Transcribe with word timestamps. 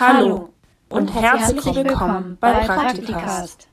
Hallo 0.00 0.48
und 0.88 1.08
herzlich 1.08 1.62
willkommen 1.74 2.38
bei 2.40 2.66
Praktikast. 2.66 3.68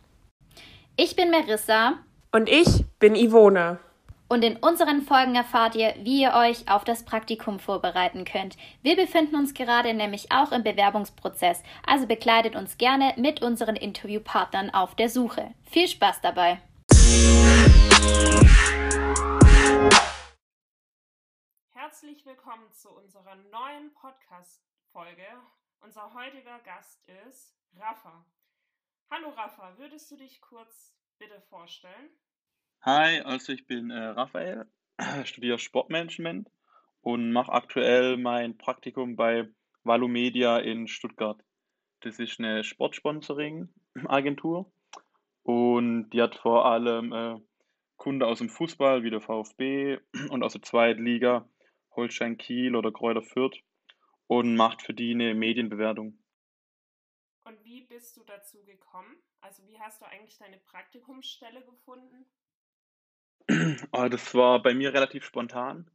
Ich 0.98 1.16
bin 1.16 1.32
Marissa 1.32 2.00
Und 2.34 2.50
ich 2.50 2.84
bin 3.00 3.16
Ivone. 3.16 3.80
und 4.28 4.44
in 4.44 4.58
unseren 4.58 5.04
Folgen 5.04 5.36
erfahrt 5.36 5.76
ihr, 5.76 5.96
wie 6.04 6.24
ihr 6.24 6.34
euch 6.34 6.70
auf 6.70 6.84
das 6.84 7.06
Praktikum 7.06 7.60
vorbereiten 7.60 8.26
könnt. 8.26 8.58
Wir 8.82 8.98
befinden 8.98 9.38
uns 9.38 9.54
gerade 9.54 9.94
nämlich 9.94 10.30
auch 10.30 10.52
im 10.52 10.64
Bewerbungsprozess, 10.64 11.64
also 11.86 12.08
begleitet 12.08 12.58
uns 12.58 12.78
gerne 12.78 13.14
mit 13.16 13.42
unseren 13.42 13.78
Interviewpartnern 13.78 14.70
auf 14.72 14.96
der 14.96 15.08
Suche. 15.08 15.54
Viel 15.64 15.88
Spaß 15.88 16.20
dabei! 16.20 16.60
Herzlich 21.70 22.26
willkommen 22.26 22.70
zu 22.74 22.90
unserer 22.90 23.36
neuen 23.50 23.94
Podcast-Folge. 23.94 25.24
Unser 25.82 26.14
heutiger 26.14 26.60
Gast 26.66 27.02
ist 27.28 27.56
Rafa. 27.76 28.26
Hallo 29.10 29.30
Rafa, 29.30 29.78
würdest 29.78 30.12
du 30.12 30.18
dich 30.18 30.42
kurz 30.42 30.94
bitte 31.18 31.40
vorstellen? 31.50 32.10
Hi, 32.82 33.22
also 33.22 33.54
ich 33.54 33.66
bin 33.68 33.90
äh, 33.90 34.08
Raphael, 34.08 34.66
studiere 35.24 35.60
Sportmanagement 35.60 36.50
und 37.02 37.32
mache 37.32 37.52
aktuell 37.52 38.18
mein 38.18 38.58
Praktikum 38.58 39.16
bei 39.16 39.48
Valomedia 39.84 40.58
in 40.58 40.88
Stuttgart. 40.88 41.42
Das 42.02 42.20
ist 42.20 42.40
eine 42.40 42.64
Sportsponsoring-Agentur 42.64 44.72
und 45.44 46.10
die 46.10 46.22
hat 46.22 46.36
vor 46.36 46.66
allem 46.66 47.14
äh, 47.14 47.40
Kunden 47.96 48.24
aus 48.24 48.40
dem 48.40 48.50
Fußball 48.50 49.04
wie 49.04 49.10
der 49.10 49.22
VfB 49.22 50.00
und 50.30 50.44
aus 50.44 50.54
der 50.54 50.64
Zweitliga, 50.64 51.48
Holstein 51.96 52.38
Kiel 52.38 52.76
oder 52.76 52.92
Kräuter 52.92 53.24
Fürth 53.24 53.58
und 54.28 54.56
macht 54.56 54.82
für 54.82 54.94
die 54.94 55.12
eine 55.12 55.34
Medienbewertung. 55.34 56.18
Und 57.44 57.64
wie 57.64 57.82
bist 57.82 58.18
du 58.18 58.24
dazu 58.24 58.64
gekommen? 58.66 59.16
Also 59.42 59.66
wie 59.68 59.80
hast 59.80 60.02
du 60.02 60.06
eigentlich 60.06 60.38
deine 60.38 60.58
Praktikumsstelle 60.58 61.64
gefunden? 61.64 62.26
Aber 63.92 64.10
das 64.10 64.36
war 64.36 64.62
bei 64.62 64.74
mir 64.74 64.94
relativ 64.94 65.24
spontan. 65.24 65.90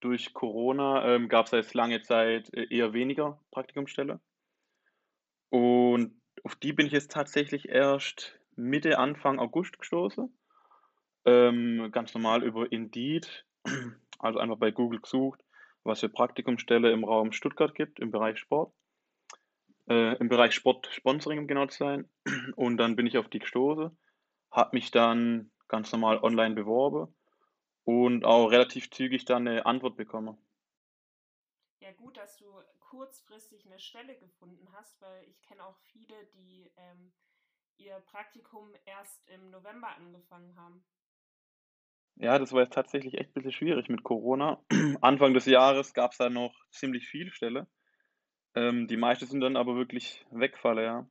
Durch 0.00 0.32
Corona 0.32 1.14
ähm, 1.14 1.28
gab 1.28 1.46
es 1.46 1.52
jetzt 1.52 1.74
lange 1.74 2.02
Zeit 2.02 2.52
äh, 2.54 2.66
eher 2.70 2.92
weniger 2.92 3.40
Praktikumsstelle. 3.50 4.20
Und 5.50 6.20
auf 6.44 6.56
die 6.56 6.72
bin 6.72 6.86
ich 6.86 6.92
jetzt 6.92 7.10
tatsächlich 7.10 7.68
erst 7.68 8.38
Mitte, 8.56 8.98
Anfang 8.98 9.38
August 9.38 9.78
gestoßen. 9.78 10.34
Ähm, 11.24 11.90
ganz 11.92 12.14
normal 12.14 12.42
über 12.42 12.70
Indeed, 12.70 13.46
also 14.18 14.38
einfach 14.38 14.58
bei 14.58 14.70
Google 14.70 15.00
gesucht, 15.00 15.42
was 15.86 16.00
für 16.00 16.08
Praktikumsstelle 16.08 16.90
im 16.90 17.04
Raum 17.04 17.32
Stuttgart 17.32 17.74
gibt, 17.74 18.00
im 18.00 18.10
Bereich 18.10 18.38
Sport. 18.38 18.72
Äh, 19.88 20.16
Im 20.16 20.28
Bereich 20.28 20.52
Sport 20.54 20.88
Sponsoring, 20.88 21.38
um 21.38 21.46
genau 21.46 21.66
zu 21.66 21.78
sein. 21.78 22.10
Und 22.56 22.76
dann 22.76 22.96
bin 22.96 23.06
ich 23.06 23.18
auf 23.18 23.28
die 23.28 23.38
gestoßen, 23.38 23.96
habe 24.50 24.76
mich 24.76 24.90
dann 24.90 25.52
ganz 25.68 25.92
normal 25.92 26.18
online 26.18 26.54
beworben 26.54 27.14
und 27.84 28.24
auch 28.24 28.48
relativ 28.48 28.90
zügig 28.90 29.24
dann 29.24 29.46
eine 29.46 29.66
Antwort 29.66 29.96
bekommen. 29.96 30.36
Ja 31.80 31.92
gut, 31.92 32.16
dass 32.16 32.36
du 32.36 32.46
kurzfristig 32.80 33.64
eine 33.66 33.78
Stelle 33.78 34.16
gefunden 34.18 34.68
hast, 34.72 35.00
weil 35.00 35.24
ich 35.28 35.40
kenne 35.42 35.64
auch 35.64 35.76
viele, 35.92 36.26
die 36.34 36.70
ähm, 36.76 37.12
ihr 37.76 38.00
Praktikum 38.00 38.74
erst 38.84 39.28
im 39.28 39.50
November 39.50 39.88
angefangen 39.96 40.56
haben. 40.56 40.84
Ja, 42.16 42.38
das 42.38 42.52
war 42.52 42.62
jetzt 42.62 42.72
tatsächlich 42.74 43.14
echt 43.14 43.30
ein 43.30 43.34
bisschen 43.34 43.52
schwierig 43.52 43.88
mit 43.88 44.02
Corona. 44.02 44.62
Anfang 45.02 45.34
des 45.34 45.46
Jahres 45.46 45.92
gab 45.94 46.12
es 46.12 46.18
da 46.18 46.30
noch 46.30 46.54
ziemlich 46.70 47.08
viele 47.08 47.30
Stelle. 47.30 47.66
Ähm, 48.54 48.88
die 48.88 48.96
meisten 48.96 49.26
sind 49.26 49.40
dann 49.40 49.56
aber 49.56 49.76
wirklich 49.76 50.24
wegfallen, 50.30 50.84
ja. 50.84 51.06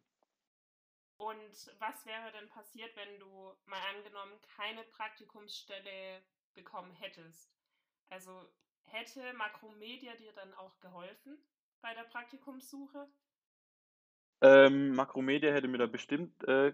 Und 1.18 1.72
was 1.80 2.06
wäre 2.06 2.32
denn 2.32 2.50
passiert, 2.50 2.96
wenn 2.96 3.20
du 3.20 3.56
mal 3.66 3.80
angenommen 3.96 4.34
keine 4.58 4.84
Praktikumsstelle 4.84 6.22
bekommen 6.54 6.92
hättest? 6.94 7.56
Also 8.10 8.32
hätte 8.84 9.34
Makromedia 9.34 10.16
dir 10.16 10.34
dann 10.34 10.54
auch 10.56 10.80
geholfen 10.80 11.38
bei 11.82 11.94
der 11.94 12.04
Praktikumssuche? 12.04 13.08
Ähm, 14.42 14.94
Makromedia 14.96 15.54
hätte 15.54 15.68
mir 15.68 15.78
da 15.78 15.88
bestimmt 15.88 16.44
äh, 16.48 16.74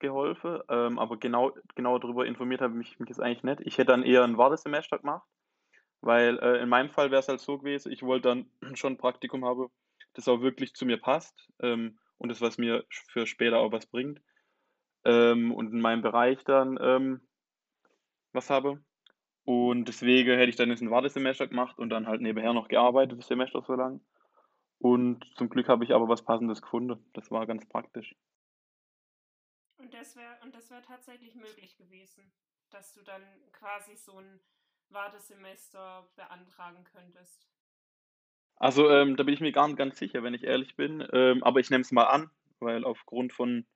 geholfen, 0.00 0.60
ähm, 0.68 0.98
aber 0.98 1.18
genau, 1.18 1.52
genau 1.74 1.98
darüber 1.98 2.26
informiert 2.26 2.60
habe 2.60 2.80
ich 2.80 2.98
mich 2.98 3.08
jetzt 3.08 3.20
eigentlich 3.20 3.42
nicht. 3.42 3.60
Ich 3.60 3.78
hätte 3.78 3.92
dann 3.92 4.02
eher 4.02 4.24
ein 4.24 4.38
Wartesemester 4.38 4.98
gemacht, 4.98 5.26
weil 6.00 6.38
äh, 6.38 6.62
in 6.62 6.68
meinem 6.68 6.90
Fall 6.90 7.10
wäre 7.10 7.20
es 7.20 7.28
halt 7.28 7.40
so 7.40 7.58
gewesen, 7.58 7.92
ich 7.92 8.02
wollte 8.02 8.28
dann 8.28 8.50
schon 8.76 8.94
ein 8.94 8.98
Praktikum 8.98 9.44
haben, 9.44 9.68
das 10.14 10.28
auch 10.28 10.40
wirklich 10.40 10.74
zu 10.74 10.86
mir 10.86 10.98
passt 10.98 11.48
ähm, 11.60 11.98
und 12.18 12.30
das, 12.30 12.40
was 12.40 12.58
mir 12.58 12.84
für 12.90 13.26
später 13.26 13.58
auch 13.58 13.72
was 13.72 13.86
bringt. 13.86 14.20
Ähm, 15.04 15.52
und 15.52 15.72
in 15.72 15.80
meinem 15.80 16.02
Bereich 16.02 16.44
dann 16.44 16.78
ähm, 16.80 17.20
was 18.32 18.50
habe. 18.50 18.82
Und 19.44 19.86
deswegen 19.86 20.36
hätte 20.36 20.50
ich 20.50 20.56
dann 20.56 20.68
jetzt 20.68 20.82
ein 20.82 20.90
Wartesemester 20.90 21.46
gemacht 21.46 21.78
und 21.78 21.90
dann 21.90 22.06
halt 22.06 22.20
nebenher 22.20 22.52
noch 22.52 22.68
gearbeitet, 22.68 23.18
das 23.18 23.28
Semester 23.28 23.62
so 23.62 23.74
lang. 23.74 24.00
Und 24.78 25.24
zum 25.36 25.48
Glück 25.48 25.68
habe 25.68 25.84
ich 25.84 25.94
aber 25.94 26.08
was 26.08 26.24
Passendes 26.24 26.62
gefunden. 26.62 27.04
Das 27.12 27.30
war 27.30 27.46
ganz 27.46 27.66
praktisch. 27.68 28.14
Und 29.90 29.98
das 29.98 30.14
wäre 30.14 30.36
und 30.44 30.54
das 30.54 30.70
wäre 30.70 30.82
tatsächlich 30.82 31.34
möglich 31.34 31.76
gewesen, 31.76 32.22
dass 32.70 32.92
du 32.92 33.02
dann 33.02 33.22
quasi 33.50 33.96
so 33.96 34.20
ein 34.20 34.38
Wartesemester 34.88 36.08
beantragen 36.14 36.84
könntest. 36.84 37.48
Also 38.54 38.88
ähm, 38.88 39.16
da 39.16 39.24
bin 39.24 39.34
ich 39.34 39.40
mir 39.40 39.50
gar 39.50 39.66
nicht 39.66 39.78
ganz 39.78 39.98
sicher, 39.98 40.22
wenn 40.22 40.32
ich 40.32 40.44
ehrlich 40.44 40.76
bin. 40.76 41.04
Ähm, 41.12 41.42
aber 41.42 41.58
ich 41.58 41.70
nehme 41.70 41.80
es 41.80 41.90
mal 41.90 42.04
an, 42.04 42.30
weil 42.60 42.84
aufgrund 42.84 43.32
von 43.32 43.66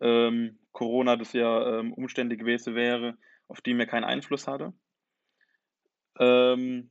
ähm, 0.00 0.60
Corona 0.70 1.16
das 1.16 1.32
ja 1.32 1.80
ähm, 1.80 1.92
Umstände 1.92 2.36
gewesen 2.36 2.76
wäre, 2.76 3.18
auf 3.48 3.60
die 3.60 3.74
mir 3.74 3.88
keinen 3.88 4.04
Einfluss 4.04 4.46
hatte. 4.46 4.72
Ähm, 6.20 6.88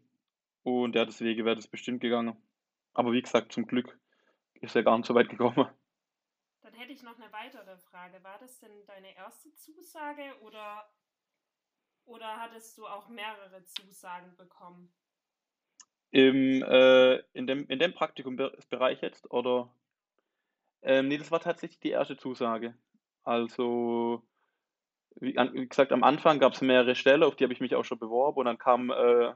und 0.63 0.93
ja, 0.93 1.05
deswegen 1.05 1.45
wäre 1.45 1.55
das 1.55 1.69
bestimmt 1.69 2.01
gegangen. 2.01 2.35
Aber 2.93 3.13
wie 3.13 3.21
gesagt, 3.21 3.53
zum 3.53 3.65
Glück 3.65 3.97
ist 4.55 4.75
er 4.75 4.83
gar 4.83 4.97
nicht 4.97 5.07
so 5.07 5.15
weit 5.15 5.29
gekommen. 5.29 5.69
Hätte 6.77 6.93
ich 6.93 7.01
noch 7.01 7.19
eine 7.19 7.33
weitere 7.33 7.75
Frage. 7.89 8.23
War 8.23 8.37
das 8.37 8.59
denn 8.59 8.85
deine 8.85 9.15
erste 9.15 9.51
Zusage 9.55 10.21
oder, 10.41 10.87
oder 12.05 12.37
hattest 12.37 12.77
du 12.77 12.85
auch 12.85 13.09
mehrere 13.09 13.63
Zusagen 13.63 14.37
bekommen? 14.37 14.93
Im, 16.11 16.61
äh, 16.61 17.15
in 17.33 17.47
dem, 17.47 17.65
in 17.67 17.79
dem 17.79 17.95
Praktikumbereich 17.95 19.01
jetzt, 19.01 19.31
oder? 19.31 19.73
Ähm, 20.83 21.07
nee, 21.07 21.17
das 21.17 21.31
war 21.31 21.39
tatsächlich 21.39 21.79
die 21.79 21.89
erste 21.89 22.15
Zusage. 22.15 22.77
Also, 23.23 24.21
wie, 25.15 25.35
an, 25.35 25.51
wie 25.55 25.67
gesagt, 25.67 25.91
am 25.91 26.03
Anfang 26.03 26.37
gab 26.37 26.53
es 26.53 26.61
mehrere 26.61 26.95
Stellen, 26.95 27.23
auf 27.23 27.35
die 27.35 27.43
habe 27.43 27.53
ich 27.53 27.59
mich 27.59 27.73
auch 27.73 27.85
schon 27.85 27.97
beworben 27.97 28.37
und 28.37 28.45
dann 28.45 28.59
kam 28.59 28.91
äh, 28.91 29.33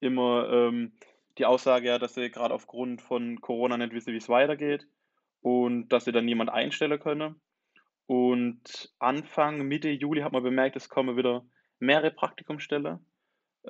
immer 0.00 0.48
ähm, 0.50 0.92
die 1.38 1.46
Aussage, 1.46 1.86
ja, 1.86 2.00
dass 2.00 2.14
sie 2.14 2.32
gerade 2.32 2.52
aufgrund 2.52 3.00
von 3.00 3.40
Corona 3.40 3.76
nicht 3.76 3.92
wissen, 3.92 4.12
wie 4.12 4.18
es 4.18 4.28
weitergeht 4.28 4.88
und 5.40 5.88
dass 5.88 6.04
sie 6.04 6.12
dann 6.12 6.24
niemand 6.24 6.50
einstellen 6.50 6.98
können. 6.98 7.40
Und 8.06 8.92
Anfang, 8.98 9.66
Mitte 9.66 9.90
Juli 9.90 10.22
hat 10.22 10.32
man 10.32 10.42
bemerkt, 10.42 10.76
es 10.76 10.88
kommen 10.88 11.16
wieder 11.16 11.44
mehrere 11.78 12.10
Praktikumsstellen 12.10 13.04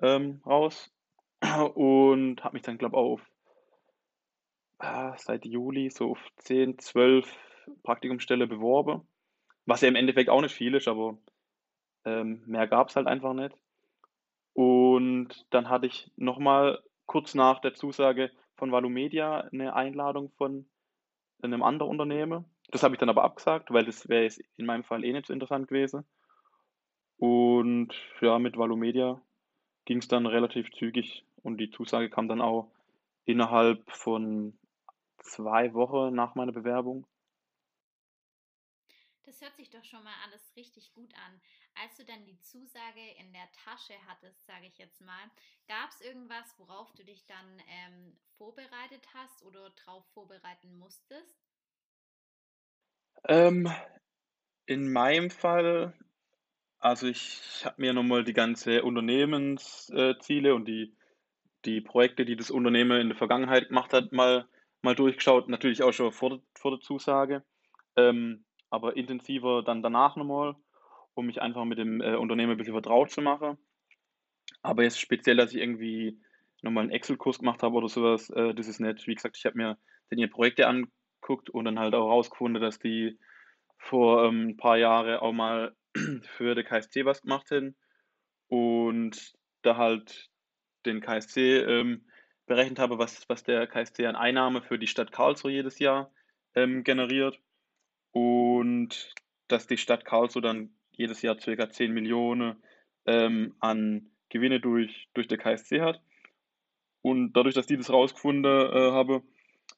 ähm, 0.01 0.41
raus 0.47 0.95
und 1.75 2.45
habe 2.45 2.55
mich 2.55 2.63
dann, 2.63 2.79
glaube 2.79 2.97
ich, 2.97 3.01
auf 3.01 3.31
ah, 4.79 5.17
seit 5.17 5.45
Juli 5.45 5.91
so 5.91 6.13
auf 6.13 6.29
10, 6.39 6.79
12 6.79 7.27
Praktikumsstellen 7.83 8.49
beworben. 8.49 9.07
Was 9.67 9.83
ja 9.83 9.89
im 9.89 9.97
Endeffekt 9.97 10.31
auch 10.31 10.41
nicht 10.41 10.55
viel 10.55 10.75
ist, 10.75 10.89
aber 10.89 11.19
ähm, 12.05 12.43
mehr 12.47 12.67
gab 12.67 12.89
es 12.89 12.97
halt 12.97 13.07
einfach 13.07 13.35
nicht. 13.35 13.55
Und 14.55 15.47
dann 15.51 15.69
hatte 15.69 15.87
ich 15.87 16.11
nochmal 16.17 16.83
kurz 17.07 17.35
nach 17.35 17.61
der 17.61 17.75
Zusage 17.75 18.31
von 18.57 18.73
Valomedia 18.73 19.41
eine 19.53 19.75
Einladung 19.75 20.31
von 20.37 20.69
einem 21.43 21.63
anderen 21.63 21.91
Unternehmen. 21.91 22.45
Das 22.71 22.83
habe 22.83 22.95
ich 22.95 22.99
dann 22.99 23.09
aber 23.09 23.25
abgesagt, 23.25 23.73
weil 23.73 23.85
das 23.85 24.09
wäre 24.09 24.29
in 24.57 24.67
meinem 24.67 24.85
Fall 24.85 25.05
eh 25.05 25.13
nicht 25.13 25.27
so 25.27 25.33
interessant 25.33 25.69
gewesen. 25.69 26.05
Und 27.17 27.95
ja, 28.21 28.39
mit 28.39 28.57
Valomedia 28.57 29.21
ging 29.85 29.99
es 29.99 30.09
dann 30.09 30.27
relativ 30.27 30.71
zügig 30.73 31.25
und 31.43 31.59
die 31.59 31.71
Zusage 31.71 32.11
kam 32.11 32.29
dann 32.29 32.41
auch 32.41 32.71
innerhalb 33.25 33.91
von 33.91 34.59
zwei 35.19 35.75
Wochen 35.75 36.15
nach 36.15 36.35
meiner 36.35 36.53
Bewerbung. 36.53 37.07
Das 39.25 39.41
hört 39.43 39.57
sich 39.57 39.69
doch 39.69 39.85
schon 39.85 40.03
mal 40.05 40.15
alles 40.25 40.57
richtig 40.57 40.93
gut 40.95 41.13
an. 41.15 41.41
Als 41.83 41.97
du 41.97 42.05
dann 42.05 42.25
die 42.25 42.39
Zusage 42.41 43.01
in 43.21 43.33
der 43.33 43.49
Tasche 43.65 43.95
hattest, 44.07 44.45
sage 44.47 44.67
ich 44.67 44.79
jetzt 44.79 45.01
mal, 45.01 45.31
gab 45.69 45.91
es 45.91 46.01
irgendwas, 46.01 46.55
worauf 46.59 46.93
du 46.95 47.05
dich 47.05 47.25
dann 47.27 47.63
ähm, 47.69 48.17
vorbereitet 48.37 49.07
hast 49.15 49.43
oder 49.45 49.71
darauf 49.71 50.05
vorbereiten 50.13 50.77
musstest? 50.79 51.39
Ähm, 53.25 53.71
in 54.67 54.93
meinem 54.93 55.31
Fall, 55.31 55.95
also 56.79 57.07
ich 57.07 57.65
habe 57.65 57.81
mir 57.81 57.93
nochmal 57.93 58.25
die 58.25 58.33
ganze 58.33 58.83
Unternehmensziele 58.83 60.55
und 60.55 60.67
die, 60.67 60.97
die 61.65 61.81
Projekte, 61.81 62.25
die 62.25 62.37
das 62.37 62.51
Unternehmen 62.51 63.01
in 63.01 63.09
der 63.09 63.19
Vergangenheit 63.19 63.69
gemacht 63.69 63.93
hat, 63.93 64.13
mal 64.13 64.49
mal 64.83 64.95
durchgeschaut, 64.95 65.49
natürlich 65.49 65.83
auch 65.83 65.93
schon 65.93 66.13
vor, 66.13 66.41
vor 66.55 66.73
der 66.73 66.81
Zusage, 66.81 67.45
ähm, 67.97 68.45
aber 68.71 68.97
intensiver 68.97 69.63
dann 69.63 69.83
danach 69.83 70.17
nochmal, 70.17 70.55
um 71.19 71.27
mich 71.27 71.43
einfach 71.43 71.65
mit 71.65 71.79
dem 71.79 72.01
äh, 72.01 72.15
Unternehmen 72.15 72.53
ein 72.53 72.59
bisschen 72.59 72.75
vertraut 72.75 73.11
zu 73.11 73.21
machen. 73.21 73.59
Aber 74.63 74.85
jetzt 74.85 75.01
speziell, 75.01 75.37
dass 75.37 75.53
ich 75.53 75.61
irgendwie 75.61 76.21
nochmal 76.63 76.85
einen 76.85 76.93
Excel-Kurs 76.93 77.41
gemacht 77.41 77.63
habe 77.65 77.75
oder 77.75 77.89
sowas, 77.89 78.31
äh, 78.31 78.55
das 78.55 78.69
ist 78.69 78.79
nicht. 78.79 79.07
Wie 79.09 79.15
gesagt, 79.15 79.37
ich 79.37 79.45
habe 79.45 79.57
mir 79.57 79.79
dann 80.11 80.19
ihre 80.19 80.31
Projekte 80.31 80.69
angeguckt 80.69 81.51
und 81.51 81.65
dann 81.65 81.81
halt 81.81 81.95
auch 81.95 82.09
rausgefunden, 82.09 82.63
dass 82.63 82.79
die 82.79 83.19
vor 83.79 84.25
ähm, 84.25 84.51
ein 84.51 84.57
paar 84.57 84.79
Jahren 84.79 85.19
auch 85.19 85.33
mal 85.33 85.77
für 86.37 86.55
den 86.55 86.65
KSC 86.65 87.05
was 87.05 87.23
gemacht 87.23 87.51
hätten 87.51 87.77
und 88.47 89.35
da 89.63 89.77
halt 89.77 90.31
den 90.87 91.01
KSC 91.01 91.59
ähm, 91.59 92.07
berechnet 92.47 92.79
habe, 92.79 92.99
was, 92.99 93.29
was 93.29 93.43
der 93.43 93.67
KSC 93.67 94.07
an 94.07 94.17
Einnahme 94.17 94.63
für 94.63 94.79
die 94.79 94.87
Stadt 94.87 95.11
Karlsruhe 95.11 95.51
jedes 95.51 95.81
Jahr 95.81 96.13
ähm, 96.55 96.85
generiert 96.85 97.41
und 98.13 99.13
dass 99.49 99.67
die 99.67 99.79
Stadt 99.79 100.05
Karlsruhe 100.05 100.43
dann 100.43 100.78
jedes 100.99 101.23
Jahr 101.23 101.37
ca. 101.37 101.71
10 101.71 101.93
Millionen 101.93 102.63
ähm, 103.07 103.55
an 103.61 104.11
Gewinne 104.29 104.61
durch, 104.61 105.09
durch 105.15 105.29
der 105.29 105.39
KSC 105.39 105.81
hat. 105.81 106.03
Und 107.01 107.33
dadurch, 107.33 107.55
dass 107.55 107.67
die 107.67 107.77
das 107.77 107.91
rausgefunden 107.91 108.45
äh, 108.45 108.91
habe, 108.93 109.23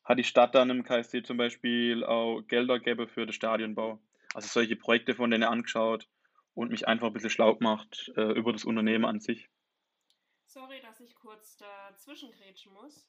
hat 0.04 0.18
die 0.18 0.24
Stadt 0.24 0.54
dann 0.54 0.70
im 0.70 0.82
KSC 0.82 1.22
zum 1.22 1.36
Beispiel 1.36 2.04
auch 2.04 2.40
Gelder 2.42 2.78
gegeben 2.78 3.06
für 3.06 3.26
den 3.26 3.32
Stadionbau. 3.32 4.00
Also 4.34 4.48
solche 4.48 4.76
Projekte 4.76 5.14
von 5.14 5.30
denen 5.30 5.44
angeschaut 5.44 6.08
und 6.54 6.70
mich 6.70 6.88
einfach 6.88 7.08
ein 7.08 7.12
bisschen 7.12 7.30
schlau 7.30 7.54
gemacht 7.54 8.10
äh, 8.16 8.32
über 8.32 8.52
das 8.52 8.64
Unternehmen 8.64 9.04
an 9.04 9.20
sich. 9.20 9.48
Sorry, 10.46 10.80
dass 10.80 11.00
ich 11.00 11.14
kurz 11.14 11.58
dazwischen 11.58 12.32
grätschen 12.32 12.72
muss, 12.72 13.08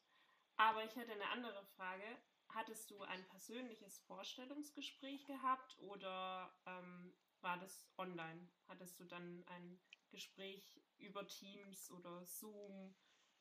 aber 0.57 0.83
ich 0.83 0.95
hätte 0.95 1.13
eine 1.13 1.29
andere 1.29 1.63
Frage. 1.75 2.03
Hattest 2.49 2.91
du 2.91 3.01
ein 3.01 3.23
persönliches 3.29 3.99
Vorstellungsgespräch 3.99 5.25
gehabt 5.25 5.77
oder 5.79 6.53
ähm, 6.67 7.13
war 7.43 7.57
das 7.57 7.87
online? 7.97 8.47
Hattest 8.67 8.99
du 8.99 9.05
dann 9.05 9.43
ein 9.47 9.79
Gespräch 10.11 10.81
über 10.97 11.25
Teams 11.27 11.91
oder 11.91 12.23
Zoom 12.25 12.93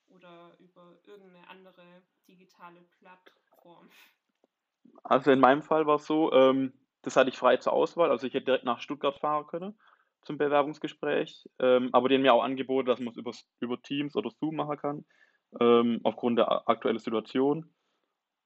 oder 0.08 0.56
über 0.58 0.99
irgendeine 1.05 1.49
andere 1.49 2.02
digitale 2.29 2.81
Plattform? 2.99 3.88
Also 5.02 5.31
in 5.31 5.41
meinem 5.41 5.62
Fall 5.62 5.87
war 5.87 5.97
es 5.97 6.06
so, 6.06 6.32
ähm, 6.32 6.73
das 7.02 7.17
hatte 7.17 7.31
ich 7.31 7.38
frei 7.38 7.56
zur 7.56 7.73
Auswahl. 7.73 8.11
Also 8.11 8.26
ich 8.26 8.35
hätte 8.35 8.47
direkt 8.47 8.64
nach 8.64 8.81
Stuttgart 8.81 9.19
fahren 9.19 9.47
können 9.47 9.79
zum 10.23 10.37
Bewerbungsgespräch, 10.37 11.49
ähm, 11.58 11.88
aber 11.93 12.08
denen 12.08 12.23
mir 12.23 12.35
auch 12.35 12.43
angeboten, 12.43 12.87
dass 12.87 13.00
man 13.00 13.08
es 13.08 13.17
über, 13.17 13.32
über 13.61 13.81
Teams 13.81 14.17
oder 14.17 14.31
Zoom 14.31 14.56
machen 14.56 14.76
kann, 14.76 15.05
ähm, 15.58 16.00
aufgrund 16.02 16.38
der 16.38 16.69
aktuellen 16.69 16.99
Situation. 16.99 17.73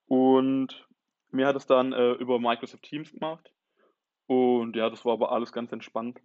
Und 0.07 0.87
mir 1.31 1.47
hat 1.47 1.57
es 1.57 1.67
dann 1.67 1.93
äh, 1.93 2.13
über 2.13 2.39
Microsoft 2.39 2.85
Teams 2.85 3.13
gemacht. 3.13 3.53
Und 4.27 4.77
ja, 4.77 4.89
das 4.91 5.05
war 5.05 5.15
aber 5.15 5.33
alles 5.33 5.53
ganz 5.53 5.73
entspannt. 5.73 6.21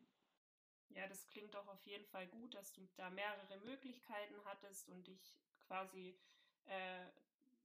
Ja, 0.89 1.07
das 1.07 1.27
klingt 1.27 1.53
doch 1.53 1.67
auf 1.67 1.85
jeden 1.85 2.05
Fall 2.05 2.27
gut, 2.27 2.53
dass 2.53 2.73
du 2.73 2.87
da 2.95 3.09
mehrere 3.09 3.57
Möglichkeiten 3.59 4.35
hattest 4.45 4.89
und 4.89 5.07
dich 5.07 5.35
quasi 5.67 6.17
äh, 6.65 7.05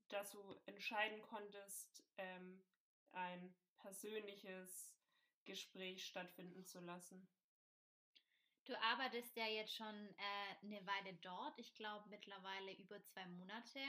dazu 0.09 0.39
entscheiden 0.67 1.23
konntest, 1.23 2.05
ähm, 2.19 2.63
ein 3.13 3.55
persönliches 3.79 4.93
Gespräch 5.45 6.05
stattfinden 6.05 6.65
zu 6.65 6.81
lassen. 6.81 7.29
Du 8.65 8.75
arbeitest 8.81 9.37
ja 9.37 9.47
jetzt 9.47 9.75
schon 9.75 9.95
äh, 10.17 10.65
eine 10.65 10.87
Weile 10.87 11.15
dort, 11.21 11.59
ich 11.59 11.75
glaube 11.75 12.09
mittlerweile 12.09 12.73
über 12.79 13.03
zwei 13.03 13.27
Monate. 13.27 13.81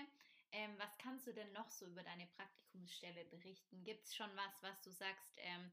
Ähm, 0.52 0.74
was 0.78 0.98
kannst 0.98 1.28
du 1.28 1.34
denn 1.34 1.52
noch 1.54 1.70
so 1.70 1.86
über 1.86 2.04
deine 2.04 2.28
Praktikumsstelle 2.28 3.26
berichten? 3.26 3.84
Gibt 3.84 4.06
es 4.06 4.16
schon 4.16 4.30
was, 4.36 4.62
was 4.64 4.82
du 4.82 4.92
sagst, 4.92 5.38
ähm, 5.38 5.72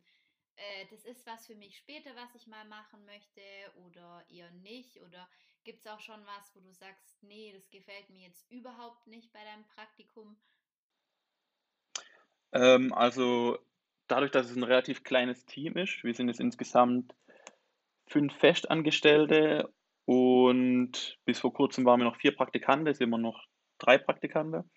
äh, 0.57 0.87
das 0.91 1.05
ist 1.05 1.27
was 1.27 1.47
für 1.47 1.55
mich 1.55 1.77
später, 1.77 2.11
was 2.17 2.35
ich 2.35 2.47
mal 2.47 2.65
machen 2.67 3.05
möchte 3.05 3.41
oder 3.87 4.25
eher 4.31 4.51
nicht? 4.63 5.01
Oder 5.03 5.29
gibt 5.65 5.81
es 5.81 5.87
auch 5.87 6.01
schon 6.01 6.21
was, 6.27 6.55
wo 6.55 6.61
du 6.61 6.73
sagst, 6.73 7.23
nee, 7.23 7.53
das 7.55 7.71
gefällt 7.71 8.11
mir 8.11 8.27
jetzt 8.27 8.51
überhaupt 8.51 9.07
nicht 9.07 9.33
bei 9.33 9.41
deinem 9.45 9.65
Praktikum? 9.65 10.37
Ähm, 12.53 12.93
also 12.93 13.59
dadurch, 14.09 14.31
dass 14.31 14.51
es 14.51 14.57
ein 14.57 14.63
relativ 14.63 15.05
kleines 15.05 15.45
Team 15.47 15.77
ist, 15.77 16.05
wir 16.05 16.15
sind 16.15 16.29
jetzt 16.29 16.41
insgesamt 16.41 17.15
fünf 18.07 18.35
Festangestellte 18.35 19.73
und 20.05 21.19
bis 21.25 21.39
vor 21.39 21.53
kurzem 21.53 21.85
waren 21.85 22.01
wir 22.01 22.05
noch 22.05 22.17
vier 22.17 22.37
Praktikanten, 22.37 22.87
jetzt 22.87 22.99
sind 22.99 23.11
wir 23.11 23.19
noch 23.19 23.47
drei 23.79 23.97
Praktikanten, 23.99 24.71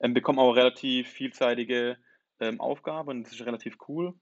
ähm, 0.00 0.14
bekommen 0.14 0.40
aber 0.40 0.56
relativ 0.56 1.08
vielseitige 1.08 1.98
ähm, 2.40 2.60
Aufgaben 2.60 3.10
und 3.10 3.24
das 3.24 3.32
ist 3.32 3.46
relativ 3.46 3.76
cool. 3.88 4.14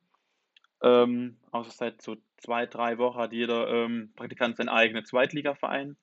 Ähm, 0.82 1.38
also 1.50 1.70
seit 1.70 2.02
so 2.02 2.16
zwei, 2.36 2.66
drei 2.66 2.98
Wochen 2.98 3.18
hat 3.18 3.32
jeder 3.32 3.68
ähm, 3.68 4.12
Praktikant 4.14 4.56
seinen 4.56 4.68
eigenen 4.68 5.04
Zweitligaverein, 5.04 5.96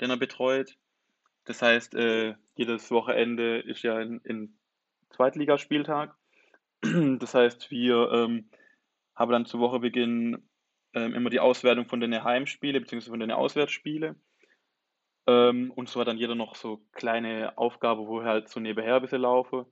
den 0.00 0.10
er 0.10 0.16
betreut. 0.16 0.76
Das 1.44 1.62
heißt, 1.62 1.94
äh, 1.94 2.34
jedes 2.54 2.90
Wochenende 2.90 3.58
ist 3.60 3.82
ja 3.82 3.96
ein, 3.96 4.20
ein 4.28 4.58
Zweitligaspieltag. 5.10 6.16
Das 7.18 7.34
heißt, 7.34 7.70
wir 7.70 8.10
ähm, 8.10 8.48
haben 9.14 9.32
dann 9.32 9.44
zu 9.44 9.58
Wochebeginn 9.58 10.42
ähm, 10.94 11.14
immer 11.14 11.28
die 11.28 11.40
Auswertung 11.40 11.86
von 11.86 12.00
den 12.00 12.24
Heimspiele 12.24 12.80
bzw. 12.80 13.10
von 13.10 13.20
den 13.20 13.30
Auswärtsspiele. 13.30 14.16
Ähm, 15.26 15.70
und 15.72 15.88
so 15.88 16.00
hat 16.00 16.08
dann 16.08 16.16
jeder 16.16 16.34
noch 16.34 16.54
so 16.54 16.82
kleine 16.92 17.56
Aufgaben, 17.58 18.06
wo 18.06 18.20
wir 18.20 18.24
halt 18.24 18.48
so 18.48 18.60
nebenher 18.60 18.96
ein 18.96 19.02
bisschen 19.02 19.20
laufen. 19.20 19.66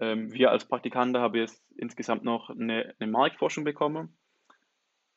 Ähm, 0.00 0.32
wir 0.32 0.50
als 0.50 0.66
Praktikanten 0.66 1.20
haben 1.20 1.34
jetzt 1.34 1.62
insgesamt 1.76 2.24
noch 2.24 2.50
eine, 2.50 2.94
eine 2.98 3.10
Marktforschung 3.10 3.64
bekommen. 3.64 4.16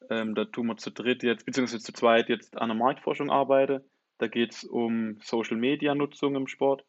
Ähm, 0.10 0.36
da 0.36 0.46
tun 0.46 0.68
wir 0.68 0.78
zu 0.78 0.92
dritt 0.92 1.24
jetzt, 1.24 1.46
beziehungsweise 1.46 1.84
zu 1.84 1.94
zweit 1.94 2.30
jetzt 2.30 2.58
an 2.58 2.70
der 2.70 2.78
Marktforschung 2.78 3.30
arbeiten. 3.30 3.84
Da 4.18 4.28
geht 4.28 4.54
es 4.54 4.64
um 4.64 5.20
Social 5.22 5.58
Media 5.58 5.96
Nutzung 5.96 6.36
im 6.36 6.48
Sport. 6.48 6.86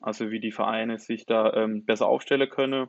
Also 0.00 0.30
wie 0.30 0.40
die 0.40 0.52
Vereine 0.52 0.98
sich 0.98 1.26
da 1.26 1.52
ähm, 1.54 1.84
besser 1.84 2.06
aufstellen 2.06 2.50
können, 2.50 2.88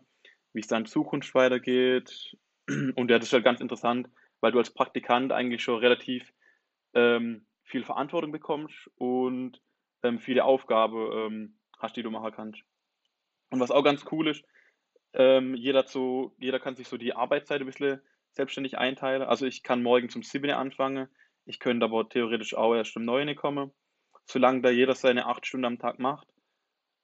wie 0.54 0.60
es 0.60 0.68
dann 0.68 0.84
in 0.84 0.88
Zukunft 0.88 1.34
weitergeht. 1.34 2.36
Und 2.68 3.10
ja, 3.10 3.18
das 3.18 3.28
ist 3.28 3.34
halt 3.34 3.44
ganz 3.44 3.62
interessant, 3.62 4.10
weil 4.42 4.52
du 4.52 4.58
als 4.58 4.74
Praktikant 4.74 5.32
eigentlich 5.32 5.64
schon 5.64 5.80
relativ 5.80 6.32
ähm, 6.94 7.46
viel 7.64 7.84
Verantwortung 7.84 8.32
bekommst 8.32 8.90
und 8.96 9.60
ähm, 10.04 10.20
viele 10.20 10.44
Aufgaben 10.44 11.12
ähm, 11.12 11.60
hast, 11.80 11.96
die 11.98 12.04
du 12.04 12.12
machen 12.12 12.32
kannst. 12.32 12.64
Und 13.56 13.62
was 13.62 13.72
auch 13.72 13.84
ganz 13.84 14.04
cool 14.12 14.28
ist, 14.28 14.44
ähm, 15.14 15.56
jeder, 15.56 15.88
so, 15.88 16.36
jeder 16.38 16.60
kann 16.60 16.76
sich 16.76 16.90
so 16.90 16.98
die 16.98 17.16
Arbeitszeit 17.16 17.62
ein 17.62 17.66
bisschen 17.66 18.02
selbstständig 18.32 18.78
einteilen. 18.78 19.22
Also 19.22 19.46
ich 19.46 19.64
kann 19.64 19.82
morgen 19.82 20.10
zum 20.10 20.24
7 20.24 20.52
anfangen, 20.52 21.08
ich 21.46 21.62
könnte 21.62 21.86
aber 21.86 22.10
theoretisch 22.10 22.54
auch 22.54 22.76
erst 22.76 22.98
um 22.98 23.06
9 23.06 23.34
kommen. 23.38 23.72
Solange 24.26 24.60
da 24.60 24.72
jeder 24.72 24.94
seine 24.94 25.28
8 25.28 25.46
Stunden 25.46 25.64
am 25.64 25.80
Tag 25.80 26.00
macht, 26.00 26.28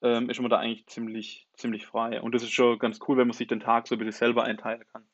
ähm, 0.02 0.30
ist 0.30 0.42
man 0.42 0.50
da 0.50 0.58
eigentlich 0.58 0.88
ziemlich, 0.88 1.48
ziemlich 1.54 1.86
frei. 1.86 2.22
Und 2.22 2.36
das 2.36 2.44
ist 2.44 2.52
schon 2.52 2.78
ganz 2.80 3.00
cool, 3.08 3.16
wenn 3.16 3.28
man 3.28 3.38
sich 3.38 3.48
den 3.48 3.62
Tag 3.62 3.88
so 3.88 3.96
ein 3.96 4.00
bisschen 4.00 4.12
selber 4.12 4.44
einteilen 4.44 4.86
kann. 4.92 5.08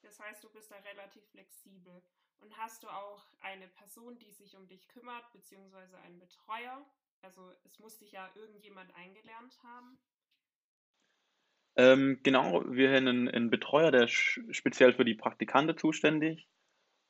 Das 0.00 0.18
heißt, 0.18 0.42
du 0.44 0.48
bist 0.48 0.70
da 0.70 0.76
relativ 0.76 1.26
flexibel. 1.26 2.02
Und 2.40 2.56
hast 2.56 2.82
du 2.84 2.88
auch 2.88 3.26
eine 3.42 3.68
Person, 3.68 4.16
die 4.18 4.30
sich 4.30 4.56
um 4.56 4.66
dich 4.66 4.88
kümmert, 4.88 5.30
beziehungsweise 5.34 5.98
einen 5.98 6.18
Betreuer? 6.18 6.86
Also 7.20 7.52
es 7.64 7.78
muss 7.78 7.98
dich 7.98 8.12
ja 8.12 8.30
irgendjemand 8.34 8.94
eingelernt 8.94 9.58
haben. 9.62 9.98
Ähm, 11.76 12.20
genau, 12.22 12.64
wir 12.68 12.90
haben 12.90 13.08
einen, 13.08 13.28
einen 13.28 13.50
Betreuer, 13.50 13.90
der 13.90 14.06
speziell 14.08 14.92
für 14.92 15.04
die 15.04 15.14
Praktikanten 15.14 15.76
zuständig. 15.76 16.48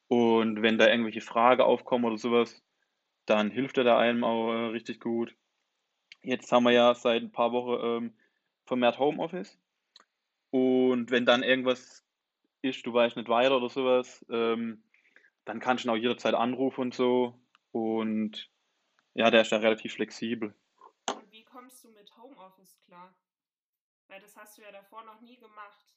Und 0.09 0.63
wenn 0.63 0.79
da 0.79 0.89
irgendwelche 0.89 1.21
Fragen 1.21 1.63
aufkommen 1.63 2.05
oder 2.05 2.19
sowas, 2.19 2.63
dann 3.27 3.51
hilft 3.51 3.79
er 3.79 3.85
da 3.85 3.99
einem 3.99 4.25
auch 4.25 4.53
äh, 4.53 4.67
richtig 4.67 5.01
gut. 5.01 5.35
Jetzt 6.23 6.51
haben 6.53 6.65
wir 6.65 6.73
ja 6.73 6.95
seit 6.95 7.23
ein 7.23 7.33
paar 7.33 7.53
Wochen 7.53 8.05
ähm, 8.05 8.17
vermehrt 8.65 8.99
Homeoffice. 8.99 9.59
Und 10.51 11.11
wenn 11.11 11.27
dann 11.27 11.43
irgendwas 11.43 12.07
ist, 12.63 12.87
du 12.87 12.93
weißt 12.93 13.17
nicht 13.17 13.29
weiter 13.29 13.57
oder 13.57 13.69
sowas, 13.69 14.25
ähm, 14.31 14.83
dann 15.45 15.61
kannst 15.61 15.85
du 15.85 15.89
ihn 15.89 15.93
auch 15.93 16.01
jederzeit 16.01 16.35
anrufen 16.35 16.81
und 16.81 16.95
so. 16.95 17.39
Und 17.73 18.51
ja, 19.15 19.31
der 19.31 19.43
ist 19.43 19.53
da 19.53 19.59
relativ 19.59 19.95
flexibel. 19.95 20.55
Wie 21.31 21.45
kommst 21.45 21.85
du 21.85 21.91
mit 21.91 22.17
Homeoffice 22.17 22.79
klar? 22.87 23.15
Weil 24.15 24.21
das 24.21 24.37
hast 24.37 24.57
du 24.57 24.63
ja 24.63 24.71
davor 24.71 25.03
noch 25.03 25.21
nie 25.23 25.37
gemacht. 25.39 25.93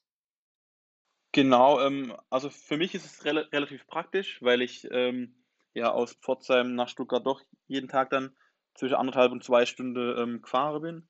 Genau, 1.34 1.80
ähm, 1.82 2.18
also 2.32 2.50
für 2.50 2.76
mich 2.76 2.96
ist 2.96 3.06
es 3.06 3.24
rel 3.26 3.38
relativ 3.38 3.86
praktisch, 3.86 4.42
weil 4.42 4.64
ich 4.64 4.88
ähm, 4.90 5.36
ja 5.76 5.92
aus 5.92 6.14
Pforzheim 6.14 6.74
nach 6.74 6.90
Stuttgart 6.90 7.24
doch 7.28 7.44
jeden 7.68 7.88
Tag 7.88 8.10
dann 8.10 8.36
zwischen 8.74 8.96
anderthalb 8.96 9.32
und 9.32 9.44
zwei 9.44 9.68
Stunden 9.68 10.18
ähm, 10.18 10.42
gefahren 10.42 10.82
bin. 10.82 11.08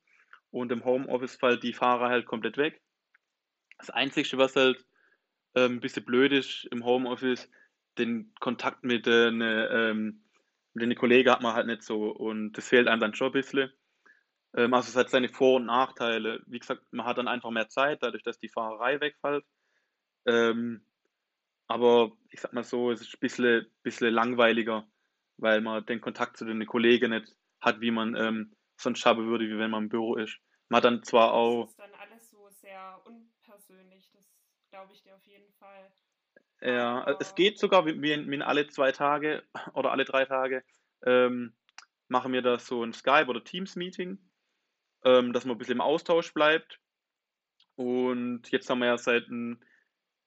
Und 0.51 0.69
im 0.73 0.83
Homeoffice 0.83 1.37
fällt 1.37 1.63
die 1.63 1.71
Fahrer 1.71 2.09
halt 2.09 2.25
komplett 2.25 2.57
weg. 2.57 2.81
Das 3.77 3.89
Einzige, 3.89 4.37
was 4.37 4.57
halt 4.57 4.85
ähm, 5.55 5.75
ein 5.75 5.79
bisschen 5.79 6.03
blöd 6.03 6.33
ist 6.33 6.65
im 6.71 6.83
Homeoffice, 6.83 7.49
den 7.97 8.33
Kontakt 8.41 8.83
mit 8.83 9.05
den, 9.05 9.39
ähm, 9.39 10.25
mit 10.73 10.83
den 10.83 10.95
Kollegen 10.95 11.31
hat 11.31 11.41
man 11.41 11.53
halt 11.55 11.67
nicht 11.67 11.83
so 11.83 12.09
und 12.09 12.51
das 12.51 12.67
fehlt 12.67 12.89
einem 12.89 12.99
dann 12.99 13.15
schon 13.15 13.27
ein 13.27 13.31
bisschen. 13.31 13.71
Ähm, 14.55 14.73
also 14.73 14.89
es 14.89 14.95
hat 14.95 15.09
seine 15.09 15.29
Vor- 15.29 15.57
und 15.57 15.65
Nachteile. 15.65 16.41
Wie 16.45 16.59
gesagt, 16.59 16.81
man 16.91 17.05
hat 17.05 17.17
dann 17.17 17.27
einfach 17.27 17.51
mehr 17.51 17.69
Zeit, 17.69 18.03
dadurch, 18.03 18.23
dass 18.23 18.39
die 18.39 18.49
Fahrerei 18.49 18.99
wegfällt. 18.99 19.45
Ähm, 20.25 20.85
aber 21.67 22.11
ich 22.29 22.39
sag 22.39 22.53
mal 22.53 22.63
so, 22.63 22.91
es 22.91 23.01
ist 23.01 23.15
ein 23.15 23.19
bisschen, 23.19 23.71
bisschen 23.83 24.13
langweiliger, 24.13 24.87
weil 25.37 25.61
man 25.61 25.85
den 25.85 26.01
Kontakt 26.01 26.37
zu 26.37 26.45
den 26.45 26.65
Kollegen 26.65 27.11
nicht 27.11 27.35
hat, 27.61 27.81
wie 27.81 27.91
man 27.91 28.15
ähm, 28.15 28.55
sonst 28.77 29.05
haben 29.05 29.27
würde, 29.27 29.47
wie 29.47 29.57
wenn 29.57 29.71
man 29.71 29.83
im 29.83 29.89
Büro 29.89 30.15
ist. 30.15 30.37
Man 30.69 30.77
hat 30.77 30.85
dann 30.85 31.03
zwar 31.03 31.33
auch. 31.33 31.63
Das 31.63 31.71
ist 31.71 31.79
dann 31.79 31.93
alles 31.95 32.29
so 32.29 32.49
sehr 32.49 33.01
unpersönlich, 33.05 34.09
das 34.11 34.29
glaube 34.69 34.93
ich 34.93 35.01
dir 35.03 35.15
auf 35.15 35.25
jeden 35.25 35.51
Fall. 35.53 35.91
Ja, 36.61 37.01
aber 37.03 37.21
es 37.21 37.35
geht 37.35 37.59
sogar 37.59 37.85
wie 37.85 38.11
in 38.11 38.41
alle 38.41 38.67
zwei 38.67 38.91
Tage 38.91 39.43
oder 39.73 39.91
alle 39.91 40.05
drei 40.05 40.25
Tage 40.25 40.63
ähm, 41.05 41.53
machen 42.07 42.33
wir 42.33 42.41
da 42.41 42.57
so 42.57 42.83
ein 42.83 42.93
Skype- 42.93 43.29
oder 43.29 43.43
Teams-Meeting, 43.43 44.17
ähm, 45.03 45.33
dass 45.33 45.45
man 45.45 45.55
ein 45.55 45.57
bisschen 45.57 45.75
im 45.75 45.81
Austausch 45.81 46.33
bleibt. 46.33 46.79
Und 47.75 48.49
jetzt 48.49 48.69
haben 48.69 48.79
wir 48.79 48.87
ja 48.87 48.97
seit 48.97 49.27
ein, 49.27 49.63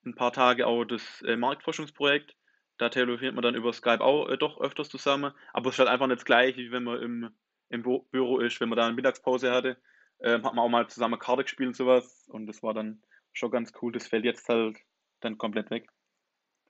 ein 0.04 0.14
paar 0.14 0.32
Tagen 0.32 0.62
auch 0.62 0.84
das 0.84 1.22
äh, 1.22 1.36
Marktforschungsprojekt. 1.36 2.36
Da 2.78 2.88
telefoniert 2.88 3.34
man 3.34 3.42
dann 3.42 3.54
über 3.54 3.72
Skype 3.72 4.00
auch 4.00 4.28
äh, 4.28 4.38
doch 4.38 4.60
öfters 4.60 4.88
zusammen. 4.88 5.32
Aber 5.52 5.68
es 5.68 5.74
ist 5.74 5.80
halt 5.80 5.88
einfach 5.88 6.06
nicht 6.06 6.20
das 6.20 6.24
gleiche, 6.24 6.58
wie 6.58 6.72
wenn 6.72 6.84
man 6.84 7.02
im, 7.02 7.30
im 7.68 7.82
Büro 7.82 8.38
ist. 8.38 8.60
Wenn 8.60 8.68
man 8.68 8.78
da 8.78 8.86
eine 8.86 8.94
Mittagspause 8.94 9.50
hatte, 9.50 9.76
ähm, 10.20 10.44
hat 10.44 10.54
man 10.54 10.64
auch 10.64 10.68
mal 10.68 10.88
zusammen 10.88 11.18
Karte 11.18 11.42
gespielt 11.42 11.68
und 11.68 11.76
sowas. 11.76 12.28
Und 12.28 12.46
das 12.46 12.62
war 12.62 12.72
dann 12.72 13.02
schon 13.32 13.50
ganz 13.50 13.72
cool. 13.82 13.92
Das 13.92 14.06
fällt 14.06 14.24
jetzt 14.24 14.48
halt 14.48 14.78
dann 15.20 15.36
komplett 15.36 15.70
weg. 15.70 15.88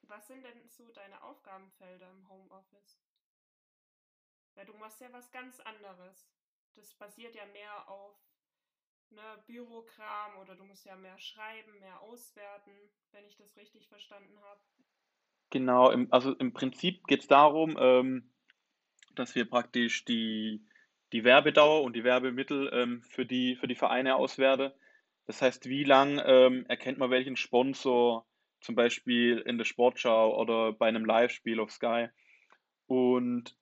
Was 0.03 0.27
sind 0.27 0.45
denn 0.45 0.69
so 0.69 0.91
deine 0.93 1.23
Aufgabenfelder 1.23 2.11
im 2.11 2.29
Homeoffice? 2.29 3.01
Weil 4.55 4.67
du 4.67 4.73
machst 4.75 5.01
ja 5.01 5.13
was 5.13 5.31
ganz 5.31 5.61
anderes. 5.61 6.29
Das 6.77 6.95
basiert 6.95 7.35
ja 7.35 7.45
mehr 7.47 7.89
auf 7.89 8.17
ne, 9.11 9.23
Bürokram 9.47 10.39
oder 10.41 10.55
du 10.55 10.65
musst 10.65 10.85
ja 10.85 10.97
mehr 10.97 11.19
schreiben, 11.19 11.79
mehr 11.81 12.01
auswerten, 12.01 12.73
wenn 13.13 13.27
ich 13.27 13.37
das 13.37 13.57
richtig 13.57 13.89
verstanden 13.89 14.39
habe. 14.43 14.61
Genau, 15.51 15.91
im, 15.91 16.13
also 16.13 16.33
im 16.35 16.53
Prinzip 16.53 17.07
geht 17.07 17.21
es 17.21 17.27
darum, 17.27 17.77
ähm, 17.79 18.31
dass 19.15 19.35
wir 19.35 19.49
praktisch 19.49 20.05
die, 20.05 20.65
die 21.13 21.25
Werbedauer 21.25 21.83
und 21.83 21.95
die 21.95 22.05
Werbemittel 22.05 22.71
ähm, 22.73 23.03
für 23.03 23.27
die, 23.27 23.57
für 23.57 23.67
die 23.67 23.75
Vereine 23.75 24.17
auswerten. 24.17 24.73
Das 25.27 25.43
heißt, 25.43 25.69
wie 25.69 25.85
lang 25.85 26.21
ähm, 26.25 26.67
erkennt 26.67 26.99
man 26.99 27.11
welchen 27.11 27.37
Sponsor, 27.37 28.27
zum 28.61 28.75
Beispiel 28.75 29.39
in 29.39 29.59
der 29.59 29.65
Sportschau 29.65 30.39
oder 30.39 30.73
bei 30.73 30.87
einem 30.87 31.05
Live-Spiel 31.05 31.61
auf 31.61 31.73
Sky. 31.73 32.09
Und 32.87 33.57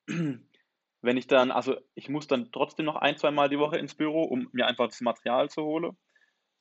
wenn 1.00 1.16
ich 1.16 1.26
dann, 1.26 1.50
also 1.50 1.76
ich 1.94 2.08
muss 2.08 2.26
dann 2.26 2.50
trotzdem 2.52 2.86
noch 2.86 2.96
ein, 2.96 3.16
zwei 3.16 3.30
Mal 3.30 3.48
die 3.48 3.58
Woche 3.58 3.78
ins 3.78 3.94
Büro, 3.94 4.24
um 4.24 4.48
mir 4.52 4.66
einfach 4.66 4.86
das 4.86 5.00
Material 5.00 5.48
zu 5.48 5.62
holen. 5.62 5.96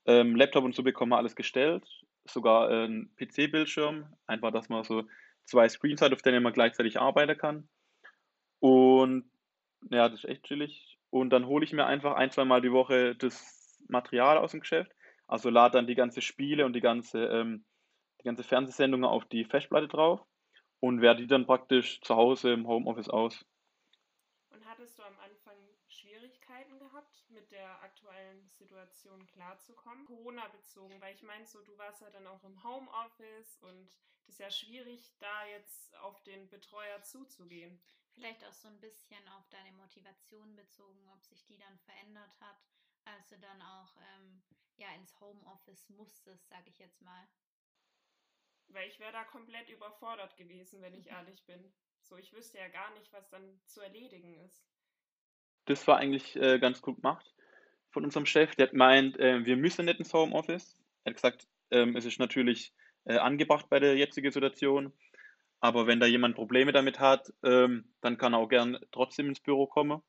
Ähm, 0.06 0.36
Laptop 0.36 0.64
und 0.64 0.76
so 0.76 0.84
bekommen 0.84 1.12
wir 1.12 1.18
alles 1.18 1.36
gestellt, 1.36 1.86
sogar 2.26 2.70
ein 2.70 3.12
PC-Bildschirm, 3.18 4.06
einfach, 4.26 4.52
dass 4.52 4.70
man 4.70 4.84
so 4.84 5.04
zwei 5.46 5.68
Screens 5.68 6.02
hat, 6.02 6.14
auf 6.14 6.22
denen 6.22 6.44
man 6.44 6.54
gleichzeitig 6.54 7.00
arbeiten 7.00 7.38
kann. 7.38 7.68
Und 8.60 9.30
ja, 9.90 10.10
das 10.10 10.24
ist 10.24 10.30
echt 10.30 10.44
chillig. 10.44 10.98
Und 11.10 11.30
dann 11.32 11.48
hole 11.48 11.66
ich 11.66 11.74
mir 11.74 11.86
einfach 11.86 12.16
ein, 12.16 12.32
zwei 12.32 12.46
Mal 12.46 12.62
die 12.62 12.72
Woche 12.72 13.16
das 13.16 13.80
Material 13.88 14.38
aus 14.38 14.52
dem 14.52 14.60
Geschäft. 14.62 14.92
Also 15.28 15.50
lade 15.50 15.74
dann 15.74 15.88
die 15.88 15.96
ganze 15.96 16.22
Spiele 16.22 16.66
und 16.66 16.74
die 16.74 16.82
ganze, 16.82 17.26
ähm, 17.26 17.66
die 18.22 18.26
ganze 18.26 18.44
Fernsehsendung 18.44 19.04
auf 19.04 19.26
die 19.26 19.46
Festplatte 19.46 19.88
drauf 19.88 20.22
und 20.80 21.02
werde 21.02 21.22
die 21.22 21.28
dann 21.28 21.46
praktisch 21.46 22.02
zu 22.02 22.16
Hause 22.16 22.54
im 22.54 22.68
Homeoffice 22.68 23.10
aus. 23.10 23.46
Hattest 24.88 25.00
du 25.00 25.04
am 25.04 25.20
Anfang 25.20 25.58
Schwierigkeiten 25.90 26.80
gehabt, 26.80 27.26
mit 27.28 27.52
der 27.52 27.84
aktuellen 27.84 28.50
Situation 28.52 29.28
klarzukommen? 29.28 30.06
Corona 30.06 30.48
bezogen, 30.48 31.02
weil 31.02 31.14
ich 31.14 31.24
meine, 31.24 31.46
so 31.46 31.62
du 31.62 31.78
warst 31.78 32.00
ja 32.00 32.10
dann 32.10 32.26
auch 32.26 32.42
im 32.46 32.64
Homeoffice 32.64 33.58
und 33.64 33.92
das 34.26 34.36
ist 34.36 34.40
ja 34.40 34.50
schwierig, 34.50 35.14
da 35.20 35.46
jetzt 35.48 35.94
auf 35.98 36.24
den 36.24 36.48
Betreuer 36.48 37.04
zuzugehen. 37.04 37.82
Vielleicht 38.14 38.46
auch 38.46 38.54
so 38.54 38.70
ein 38.70 38.80
bisschen 38.80 39.28
auf 39.28 39.50
deine 39.50 39.74
Motivation 39.74 40.56
bezogen, 40.56 41.10
ob 41.10 41.22
sich 41.26 41.46
die 41.48 41.58
dann 41.58 41.78
verändert 41.80 42.40
hat, 42.40 42.64
als 43.04 43.28
du 43.28 43.38
dann 43.40 43.62
auch 43.62 43.94
ähm, 44.16 44.42
ja, 44.78 44.88
ins 44.96 45.20
Homeoffice 45.20 45.90
musstest, 45.90 46.48
sage 46.48 46.70
ich 46.70 46.80
jetzt 46.80 47.02
mal. 47.02 47.28
Weil 48.70 48.88
ich 48.88 49.02
wäre 49.02 49.12
da 49.12 49.26
komplett 49.26 49.68
überfordert 49.68 50.38
gewesen, 50.38 50.82
wenn 50.82 50.94
ich 50.94 51.08
mhm. 51.08 51.12
ehrlich 51.18 51.46
bin. 51.46 51.74
So, 52.00 52.16
ich 52.16 52.32
wüsste 52.32 52.58
ja 52.58 52.70
gar 52.70 52.94
nicht, 52.94 53.12
was 53.12 53.28
dann 53.28 53.60
zu 53.66 53.82
erledigen 53.82 54.34
ist. 54.46 54.77
Das 55.68 55.86
war 55.86 55.98
eigentlich 55.98 56.36
äh, 56.38 56.60
ganz 56.60 56.82
gut 56.82 56.96
gemacht 56.96 57.34
von 57.92 58.04
unserem 58.04 58.26
Chef. 58.26 58.56
Der 58.56 58.68
hat 58.68 58.72
gemeint, 58.72 59.20
äh, 59.20 59.46
wir 59.46 59.58
müssen 59.58 59.86
nicht 59.86 60.00
ins 60.00 60.14
Homeoffice. 60.14 60.82
Er 61.04 61.12
hat 61.12 61.16
gesagt, 61.16 61.48
ähm, 61.72 61.96
es 61.96 62.06
ist 62.06 62.20
natürlich 62.20 62.74
äh, 63.06 63.18
angebracht 63.18 63.68
bei 63.70 63.80
der 63.80 63.96
jetzigen 63.96 64.32
Situation. 64.32 64.94
Aber 65.60 65.86
wenn 65.86 66.00
da 66.00 66.06
jemand 66.06 66.36
Probleme 66.36 66.72
damit 66.72 67.00
hat, 67.00 67.34
ähm, 67.44 67.86
dann 68.02 68.18
kann 68.18 68.34
er 68.34 68.40
auch 68.40 68.50
gern 68.50 68.80
trotzdem 68.92 69.28
ins 69.28 69.42
Büro 69.42 69.68
kommen. 69.68 70.02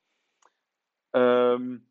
Ähm, 1.12 1.86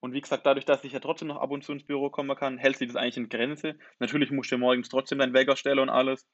und 0.00 0.12
wie 0.12 0.20
gesagt, 0.20 0.44
dadurch, 0.44 0.66
dass 0.66 0.84
ich 0.84 0.92
ja 0.92 1.00
trotzdem 1.00 1.28
noch 1.28 1.40
ab 1.40 1.50
und 1.50 1.64
zu 1.64 1.72
ins 1.72 1.86
Büro 1.86 2.10
kommen 2.10 2.36
kann, 2.36 2.58
hält 2.58 2.76
sich 2.76 2.88
das 2.88 2.96
eigentlich 2.96 3.16
in 3.16 3.28
Grenze. 3.30 3.78
Natürlich 3.98 4.30
musst 4.30 4.52
du 4.52 4.58
morgens 4.58 4.90
trotzdem 4.90 5.18
deinen 5.18 5.32
Wecker 5.32 5.56
stellen 5.56 5.78
und 5.78 5.88
alles 5.88 6.26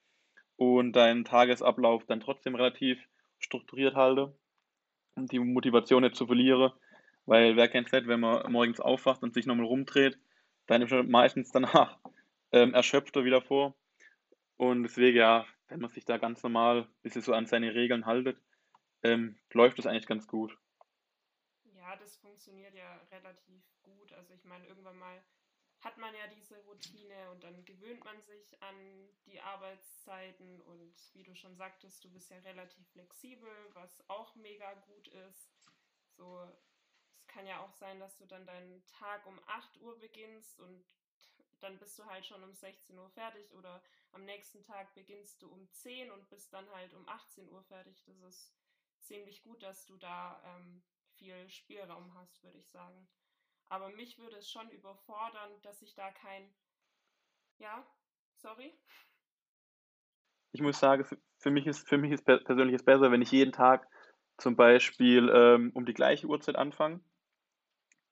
und 0.57 0.95
deinen 0.95 1.25
Tagesablauf 1.25 2.05
dann 2.07 2.21
trotzdem 2.21 2.57
relativ 2.57 2.99
strukturiert 3.39 3.95
halten, 3.95 4.33
die 5.17 5.39
Motivation 5.39 6.03
nicht 6.03 6.17
zu 6.17 6.27
verlieren. 6.27 6.73
Weil 7.27 7.57
wer 7.57 7.69
kennt 7.69 7.87
es 7.87 7.93
nicht, 7.93 8.09
wenn 8.09 8.21
man 8.21 8.51
morgens 8.51 8.81
aufwacht 8.81 9.23
und 9.23 9.35
sich 9.35 9.47
nochmal 9.47 9.67
rumdreht, 9.67 10.19
dann 10.67 10.83
ist 10.83 10.91
man 10.91 11.09
meistens 11.09 11.53
danach 11.53 11.99
ähm, 12.53 12.75
erschöpfter 12.75 13.25
wieder 13.25 13.41
vor. 13.41 13.75
Und 14.57 14.83
deswegen, 14.83 15.17
ja, 15.17 15.47
wenn 15.69 15.81
man 15.81 15.91
sich 15.91 16.05
da 16.05 16.19
ganz 16.19 16.43
normal 16.43 16.83
ein 16.83 16.89
bisschen 17.03 17.23
so 17.23 17.33
an 17.33 17.47
seine 17.47 17.75
Regeln 17.75 18.07
haltet, 18.07 18.39
ähm, 19.03 19.37
läuft 19.53 19.79
das 19.79 19.87
eigentlich 19.87 20.07
ganz 20.07 20.27
gut. 20.27 20.57
Ja, 21.75 21.97
das 21.97 22.17
funktioniert 22.17 22.75
ja 22.75 23.01
relativ 23.11 23.63
gut. 23.83 24.13
Also 24.13 24.35
ich 24.35 24.45
meine, 24.45 24.67
irgendwann 24.67 24.99
mal 24.99 25.23
hat 25.83 25.99
man 25.99 26.15
ja 26.15 26.27
diese 26.29 26.57
Routine 26.61 27.31
und 27.31 27.43
dann 27.43 27.65
gewöhnt 27.65 28.05
man 28.05 28.21
sich 28.23 28.63
an 28.63 29.09
die 29.27 29.41
Arbeitszeiten 29.41 30.61
und 30.63 30.95
wie 31.15 31.25
du 31.25 31.35
schon 31.35 31.57
sagtest, 31.57 32.05
du 32.05 32.11
bist 32.11 32.31
ja 32.31 32.39
relativ 32.39 32.89
flexibel, 32.91 33.51
was 33.75 34.09
auch 34.09 34.35
mega 34.37 34.73
gut 34.75 35.09
ist. 35.09 35.51
So, 36.17 36.41
es 37.13 37.27
kann 37.27 37.47
ja 37.47 37.61
auch 37.61 37.73
sein, 37.73 37.99
dass 37.99 38.17
du 38.17 38.27
dann 38.27 38.47
deinen 38.47 38.87
Tag 38.87 39.27
um 39.27 39.41
8 39.47 39.81
Uhr 39.81 39.99
beginnst 39.99 40.61
und 40.61 40.85
dann 41.61 41.79
bist 41.79 41.99
du 41.99 42.05
halt 42.05 42.27
schon 42.27 42.43
um 42.45 42.55
16 42.55 42.97
Uhr 42.99 43.11
fertig 43.11 43.53
oder 43.53 43.83
am 44.13 44.25
nächsten 44.25 44.63
Tag 44.63 44.95
beginnst 44.95 45.43
du 45.43 45.51
um 45.51 45.69
10 45.71 46.11
und 46.11 46.29
bist 46.29 46.53
dann 46.53 46.69
halt 46.71 46.95
um 46.95 47.09
18 47.09 47.49
Uhr 47.51 47.63
fertig. 47.65 48.05
Das 48.05 48.19
ist 48.23 48.53
ziemlich 49.01 49.43
gut, 49.43 49.63
dass 49.63 49.87
du 49.87 49.97
da 49.97 50.43
ähm, 50.45 50.83
viel 51.15 51.49
Spielraum 51.49 52.15
hast, 52.15 52.43
würde 52.43 52.59
ich 52.59 52.69
sagen. 52.69 53.09
Aber 53.73 53.89
mich 53.89 54.19
würde 54.19 54.37
es 54.37 54.51
schon 54.51 54.69
überfordern, 54.69 55.51
dass 55.63 55.81
ich 55.81 55.95
da 55.95 56.11
kein. 56.11 56.53
Ja, 57.57 57.83
sorry. 58.37 58.71
Ich 60.53 60.61
muss 60.61 60.79
sagen, 60.79 61.07
für 61.39 61.51
mich 61.51 61.67
ist, 61.67 61.89
für 61.89 61.97
mich 61.97 62.13
ist 62.13 62.27
persönlich 62.27 62.75
ist 62.75 62.85
besser, 62.85 63.11
wenn 63.11 63.23
ich 63.23 63.33
jeden 63.33 63.53
Tag 63.53 63.89
zum 64.37 64.57
Beispiel 64.57 65.31
ähm, 65.35 65.71
um 65.73 65.87
die 65.87 65.95
gleiche 65.95 66.27
Uhrzeit 66.27 66.57
anfange. 66.57 67.01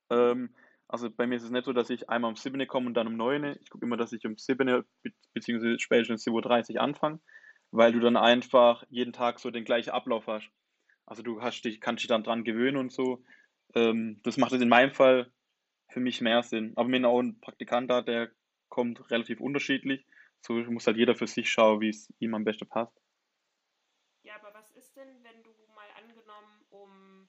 Ähm, 0.08 0.56
also 0.88 1.10
bei 1.10 1.26
mir 1.26 1.36
ist 1.36 1.42
es 1.42 1.50
nicht 1.50 1.66
so, 1.66 1.74
dass 1.74 1.90
ich 1.90 2.08
einmal 2.08 2.30
um 2.30 2.36
7 2.36 2.66
komme 2.66 2.86
und 2.86 2.94
dann 2.94 3.08
um 3.08 3.18
9. 3.18 3.58
Ich 3.60 3.68
gucke 3.68 3.84
immer, 3.84 3.98
dass 3.98 4.14
ich 4.14 4.24
um 4.24 4.38
7 4.38 4.82
bzw. 5.34 5.78
spätestens 5.78 6.24
7.30 6.24 6.76
Uhr 6.76 6.80
anfange, 6.80 7.20
weil 7.70 7.92
du 7.92 8.00
dann 8.00 8.16
einfach 8.16 8.82
jeden 8.88 9.12
Tag 9.12 9.38
so 9.38 9.50
den 9.50 9.66
gleichen 9.66 9.90
Ablauf 9.90 10.26
hast. 10.26 10.50
Also 11.04 11.22
du 11.22 11.42
hast 11.42 11.60
dich, 11.66 11.82
kannst 11.82 12.02
dich 12.02 12.08
dann 12.08 12.24
dran 12.24 12.44
gewöhnen 12.44 12.78
und 12.78 12.92
so. 12.92 13.22
Ähm, 13.74 14.22
das 14.22 14.38
macht 14.38 14.52
es 14.52 14.62
in 14.62 14.70
meinem 14.70 14.94
Fall 14.94 15.30
für 15.90 16.00
mich 16.00 16.20
mehr 16.20 16.42
Sinn. 16.42 16.72
Aber 16.76 16.90
wenn 16.90 17.04
auch 17.04 17.20
ein 17.20 17.40
Praktikant 17.40 17.90
da, 17.90 18.02
der 18.02 18.30
kommt 18.68 19.10
relativ 19.10 19.40
unterschiedlich. 19.40 20.06
So 20.40 20.54
muss 20.54 20.86
halt 20.86 20.96
jeder 20.96 21.14
für 21.14 21.26
sich 21.26 21.50
schauen, 21.50 21.80
wie 21.80 21.90
es 21.90 22.12
ihm 22.18 22.34
am 22.34 22.44
besten 22.44 22.68
passt. 22.68 22.96
Ja, 24.22 24.36
aber 24.36 24.54
was 24.54 24.70
ist 24.70 24.96
denn, 24.96 25.22
wenn 25.22 25.42
du 25.42 25.50
mal 25.74 25.88
angenommen 26.02 26.64
um 26.70 27.28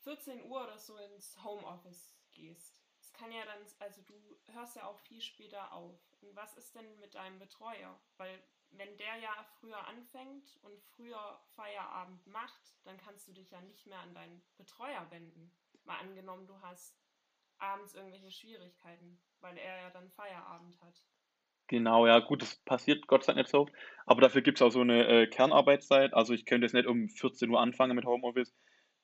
14 0.00 0.42
Uhr 0.44 0.64
oder 0.64 0.78
so 0.78 0.96
ins 0.96 1.36
Homeoffice 1.44 2.16
gehst. 2.32 2.82
Es 3.00 3.12
kann 3.12 3.30
ja 3.30 3.44
dann, 3.44 3.64
also 3.78 4.02
du 4.02 4.14
hörst 4.52 4.76
ja 4.76 4.86
auch 4.86 4.98
viel 5.00 5.20
später 5.20 5.72
auf. 5.72 6.00
Und 6.20 6.34
was 6.34 6.56
ist 6.56 6.74
denn 6.74 6.98
mit 6.98 7.14
deinem 7.14 7.38
Betreuer? 7.38 8.00
Weil 8.16 8.42
wenn 8.70 8.96
der 8.96 9.16
ja 9.16 9.44
früher 9.60 9.86
anfängt 9.86 10.58
und 10.62 10.82
früher 10.82 11.40
Feierabend 11.54 12.26
macht, 12.26 12.76
dann 12.84 12.96
kannst 12.98 13.28
du 13.28 13.32
dich 13.32 13.50
ja 13.50 13.60
nicht 13.60 13.86
mehr 13.86 14.00
an 14.00 14.14
deinen 14.14 14.42
Betreuer 14.56 15.10
wenden. 15.10 15.54
Mal 15.84 15.98
angenommen, 15.98 16.46
du 16.46 16.60
hast 16.60 17.07
abends 17.60 17.94
irgendwelche 17.94 18.30
Schwierigkeiten, 18.30 19.18
weil 19.40 19.56
er 19.58 19.82
ja 19.82 19.90
dann 19.90 20.10
Feierabend 20.10 20.80
hat. 20.80 21.02
Genau, 21.68 22.06
ja, 22.06 22.18
gut, 22.20 22.40
das 22.42 22.56
passiert 22.64 23.06
Gott 23.06 23.24
sei 23.24 23.32
Dank 23.34 23.44
nicht 23.44 23.50
so. 23.50 23.68
Aber 24.06 24.22
dafür 24.22 24.40
gibt 24.40 24.58
es 24.58 24.62
auch 24.62 24.70
so 24.70 24.80
eine 24.80 25.06
äh, 25.06 25.26
Kernarbeitszeit. 25.26 26.14
Also 26.14 26.32
ich 26.32 26.46
könnte 26.46 26.64
jetzt 26.64 26.72
nicht 26.72 26.86
um 26.86 27.10
14 27.10 27.50
Uhr 27.50 27.60
anfangen 27.60 27.94
mit 27.94 28.06
Homeoffice. 28.06 28.54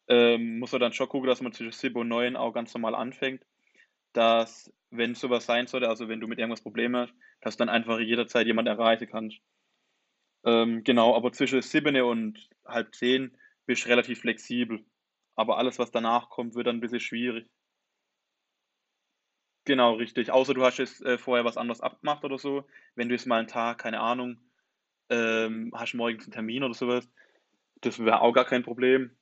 ähm, 0.09 0.59
muss 0.59 0.73
man 0.73 0.81
dann 0.81 0.93
schon 0.93 1.09
gucken, 1.09 1.29
dass 1.29 1.43
man 1.43 1.53
zwischen 1.53 1.73
7 1.73 1.97
und 1.99 2.09
9 2.09 2.37
auch 2.37 2.53
ganz 2.53 2.73
normal 2.75 2.95
anfängt. 2.95 3.45
Dass, 4.15 4.73
wenn 4.91 5.15
sowas 5.15 5.47
sein 5.47 5.67
sollte, 5.67 5.89
also 5.89 6.09
wenn 6.09 6.21
du 6.21 6.27
mit 6.29 6.39
irgendwas 6.39 6.63
Probleme 6.63 7.01
hast, 7.01 7.15
dass 7.41 7.57
dann 7.57 7.69
einfach 7.69 7.99
jederzeit 8.01 8.47
jemand 8.47 8.69
erreichen 8.69 9.09
kannst. 9.09 9.39
Ähm, 10.45 10.85
genau, 10.85 11.15
aber 11.17 11.33
zwischen 11.33 11.63
7 11.63 12.01
und 12.03 12.49
halb 12.67 12.95
10 12.95 13.37
bist 13.67 13.85
du 13.85 13.89
relativ 13.91 14.21
flexibel. 14.21 14.85
Aber 15.37 15.59
alles, 15.59 15.79
was 15.79 15.91
danach 15.91 16.31
kommt, 16.31 16.55
wird 16.55 16.67
dann 16.67 16.77
ein 16.77 16.81
bisschen 16.81 17.01
schwierig. 17.01 17.49
Genau, 19.65 19.95
richtig. 19.95 20.31
Außer 20.31 20.53
du 20.53 20.63
hast 20.63 20.79
jetzt 20.79 21.03
äh, 21.03 21.17
vorher 21.17 21.45
was 21.45 21.57
anderes 21.57 21.81
abgemacht 21.81 22.25
oder 22.25 22.39
so. 22.39 22.65
Wenn 22.95 23.09
du 23.09 23.15
jetzt 23.15 23.27
mal 23.27 23.39
einen 23.39 23.49
Tag, 23.49 23.79
keine 23.79 24.01
Ahnung, 24.01 24.39
ähm, 25.09 25.73
hast 25.75 25.95
morgens 25.95 26.25
einen 26.25 26.33
Termin 26.33 26.65
oder 26.65 26.75
sowas, 26.75 27.09
das 27.81 27.99
wäre 27.99 28.21
auch 28.21 28.33
gar 28.33 28.45
kein 28.45 28.63
Problem. 28.63 29.17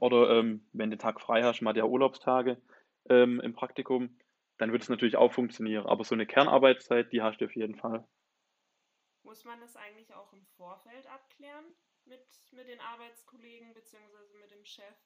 Oder 0.00 0.38
ähm, 0.38 0.66
wenn 0.72 0.90
du 0.90 0.96
den 0.96 1.00
Tag 1.00 1.20
frei 1.20 1.42
hast, 1.42 1.62
mal 1.62 1.72
der 1.72 1.88
Urlaubstage 1.88 2.60
ähm, 3.08 3.40
im 3.40 3.54
Praktikum, 3.54 4.18
dann 4.58 4.72
wird 4.72 4.82
es 4.82 4.88
natürlich 4.88 5.16
auch 5.16 5.32
funktionieren. 5.32 5.86
Aber 5.86 6.04
so 6.04 6.14
eine 6.14 6.26
Kernarbeitszeit, 6.26 7.12
die 7.12 7.22
hast 7.22 7.40
du 7.40 7.46
auf 7.46 7.54
jeden 7.54 7.76
Fall. 7.76 8.06
Muss 9.22 9.44
man 9.44 9.60
das 9.60 9.76
eigentlich 9.76 10.12
auch 10.12 10.32
im 10.32 10.44
Vorfeld 10.56 11.06
abklären 11.06 11.64
mit, 12.04 12.20
mit 12.52 12.68
den 12.68 12.80
Arbeitskollegen 12.80 13.72
bzw. 13.72 14.38
mit 14.40 14.50
dem 14.50 14.64
Chef? 14.64 14.96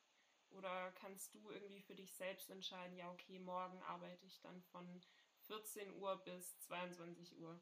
Oder 0.56 0.92
kannst 0.92 1.34
du 1.34 1.50
irgendwie 1.50 1.82
für 1.82 1.94
dich 1.94 2.12
selbst 2.14 2.50
entscheiden, 2.50 2.96
ja, 2.96 3.10
okay, 3.10 3.38
morgen 3.38 3.80
arbeite 3.82 4.24
ich 4.26 4.40
dann 4.40 4.62
von 4.62 5.02
14 5.46 5.94
Uhr 5.96 6.22
bis 6.24 6.58
22 6.60 7.38
Uhr? 7.38 7.60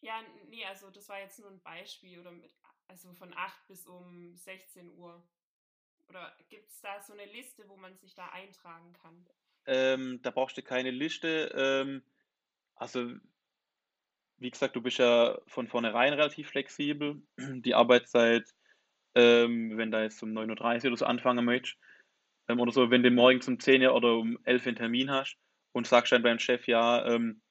Ja, 0.00 0.20
nee, 0.48 0.64
also 0.64 0.90
das 0.90 1.08
war 1.08 1.20
jetzt 1.20 1.38
nur 1.38 1.48
ein 1.48 1.62
Beispiel 1.62 2.18
oder 2.18 2.32
mit, 2.32 2.50
also 2.88 3.12
von 3.14 3.32
8 3.36 3.66
bis 3.68 3.86
um 3.86 4.34
16 4.34 4.90
Uhr. 4.98 5.22
Oder 6.08 6.36
gibt 6.48 6.68
es 6.68 6.80
da 6.80 7.00
so 7.00 7.12
eine 7.12 7.26
Liste, 7.26 7.68
wo 7.68 7.76
man 7.76 7.96
sich 7.98 8.14
da 8.14 8.28
eintragen 8.30 8.92
kann? 8.94 9.26
Ähm, 9.66 10.20
da 10.22 10.30
brauchst 10.30 10.56
du 10.56 10.62
keine 10.62 10.90
Liste. 10.90 11.52
Ähm, 11.54 12.02
also, 12.74 13.12
wie 14.38 14.50
gesagt, 14.50 14.74
du 14.74 14.82
bist 14.82 14.98
ja 14.98 15.40
von 15.46 15.68
vornherein 15.68 16.12
relativ 16.12 16.50
flexibel. 16.50 17.22
Die 17.38 17.74
Arbeitszeit 17.74 18.52
ähm, 19.14 19.76
wenn 19.76 19.90
da 19.90 20.02
jetzt 20.02 20.22
um 20.22 20.30
9.30 20.30 20.84
Uhr 20.84 20.86
oder 20.88 20.96
so 20.96 21.06
anfangen 21.06 21.44
möchtest, 21.44 21.78
ähm, 22.48 22.60
oder 22.60 22.72
so, 22.72 22.90
wenn 22.90 23.02
du 23.02 23.10
morgens 23.10 23.48
um 23.48 23.58
10 23.58 23.82
Uhr 23.82 23.94
oder 23.94 24.16
um 24.16 24.38
11 24.44 24.62
Uhr 24.62 24.68
einen 24.68 24.76
Termin 24.76 25.10
hast 25.10 25.36
und 25.72 25.86
sagst 25.86 26.12
dann 26.12 26.22
beim 26.22 26.38
Chef, 26.38 26.66
ja, 26.66 27.04
ähm, 27.06 27.42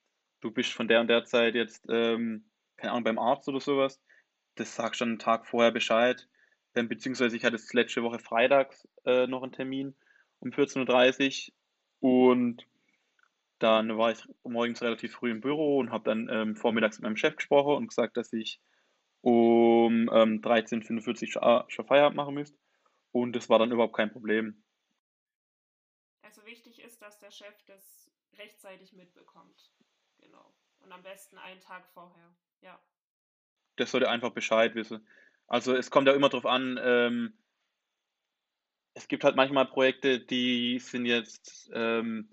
du 0.41 0.51
bist 0.51 0.73
von 0.73 0.87
der 0.87 1.01
und 1.01 1.07
der 1.07 1.25
Zeit 1.25 1.55
jetzt, 1.55 1.85
ähm, 1.89 2.45
keine 2.77 2.91
Ahnung, 2.91 3.03
beim 3.03 3.19
Arzt 3.19 3.47
oder 3.47 3.59
sowas, 3.59 4.01
das 4.55 4.75
sagst 4.75 5.01
du 5.01 5.05
dann 5.05 5.09
einen 5.11 5.19
Tag 5.19 5.47
vorher 5.47 5.71
Bescheid, 5.71 6.27
ähm, 6.75 6.87
beziehungsweise 6.87 7.35
ich 7.35 7.43
hatte 7.43 7.55
jetzt 7.55 7.73
letzte 7.73 8.03
Woche 8.03 8.19
freitags 8.19 8.87
äh, 9.05 9.27
noch 9.27 9.43
einen 9.43 9.51
Termin 9.51 9.95
um 10.39 10.49
14.30 10.51 11.51
Uhr 12.01 12.31
und 12.31 12.65
dann 13.59 13.97
war 13.97 14.11
ich 14.11 14.23
morgens 14.43 14.81
relativ 14.81 15.13
früh 15.13 15.29
im 15.29 15.41
Büro 15.41 15.77
und 15.77 15.91
habe 15.91 16.03
dann 16.03 16.29
ähm, 16.31 16.55
vormittags 16.55 16.97
mit 16.97 17.03
meinem 17.03 17.17
Chef 17.17 17.35
gesprochen 17.35 17.75
und 17.75 17.87
gesagt, 17.87 18.17
dass 18.17 18.33
ich 18.33 18.59
um 19.21 20.09
ähm, 20.11 20.41
13.45 20.41 21.37
Uhr 21.37 21.65
schon 21.67 21.85
Feierabend 21.85 22.17
machen 22.17 22.33
müsst. 22.33 22.57
Und 23.11 23.35
das 23.35 23.49
war 23.49 23.59
dann 23.59 23.71
überhaupt 23.71 23.95
kein 23.95 24.11
Problem. 24.11 24.63
Also 26.21 26.45
wichtig 26.45 26.81
ist, 26.81 27.01
dass 27.01 27.19
der 27.19 27.31
Chef 27.31 27.63
das 27.65 28.11
rechtzeitig 28.37 28.93
mitbekommt. 28.93 29.71
Genau. 30.19 30.53
Und 30.79 30.91
am 30.91 31.03
besten 31.03 31.37
einen 31.37 31.59
Tag 31.59 31.87
vorher. 31.93 32.35
Ja. 32.61 32.79
Das 33.75 33.91
sollte 33.91 34.09
einfach 34.09 34.31
Bescheid 34.31 34.75
wissen. 34.75 35.05
Also 35.47 35.75
es 35.75 35.91
kommt 35.91 36.07
ja 36.07 36.13
immer 36.13 36.29
darauf 36.29 36.45
an, 36.45 36.79
ähm, 36.81 37.33
es 38.93 39.07
gibt 39.07 39.23
halt 39.23 39.35
manchmal 39.35 39.65
Projekte, 39.65 40.19
die 40.19 40.79
sind 40.79 41.05
jetzt 41.05 41.69
ähm, 41.73 42.29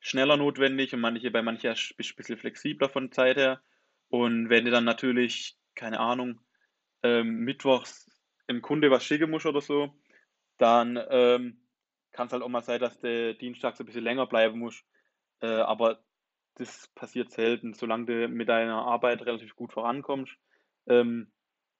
schneller 0.00 0.36
notwendig 0.36 0.92
und 0.94 1.00
manche 1.00 1.30
bei 1.30 1.42
mancher 1.42 1.74
bist 1.96 2.10
du 2.10 2.14
ein 2.14 2.16
bisschen 2.16 2.38
flexibler 2.38 2.88
von 2.88 3.10
Zeit 3.12 3.36
her. 3.36 3.60
Und 4.08 4.50
wenn 4.50 4.64
du 4.64 4.70
dann 4.70 4.84
natürlich 4.84 5.56
keine 5.76 6.00
Ahnung, 6.00 6.40
ähm, 7.02 7.44
mittwochs 7.44 8.10
im 8.48 8.62
Kunde 8.62 8.90
was 8.90 9.04
schicken 9.04 9.30
muss 9.30 9.46
oder 9.46 9.60
so, 9.60 9.94
dann 10.58 10.98
ähm, 11.10 11.60
kann 12.12 12.26
es 12.26 12.32
halt 12.32 12.42
auch 12.42 12.48
mal 12.48 12.62
sein, 12.62 12.80
dass 12.80 12.98
der 13.00 13.34
Dienstag 13.34 13.76
so 13.76 13.84
ein 13.84 13.86
bisschen 13.86 14.04
länger 14.04 14.26
bleiben 14.26 14.58
muss. 14.58 14.82
Äh, 15.40 15.46
aber 15.46 16.02
das 16.54 16.88
passiert 16.94 17.30
selten. 17.30 17.74
Solange 17.74 18.06
du 18.06 18.28
mit 18.28 18.48
deiner 18.48 18.86
Arbeit 18.86 19.24
relativ 19.26 19.54
gut 19.54 19.72
vorankommst, 19.72 20.34
ähm, 20.86 21.30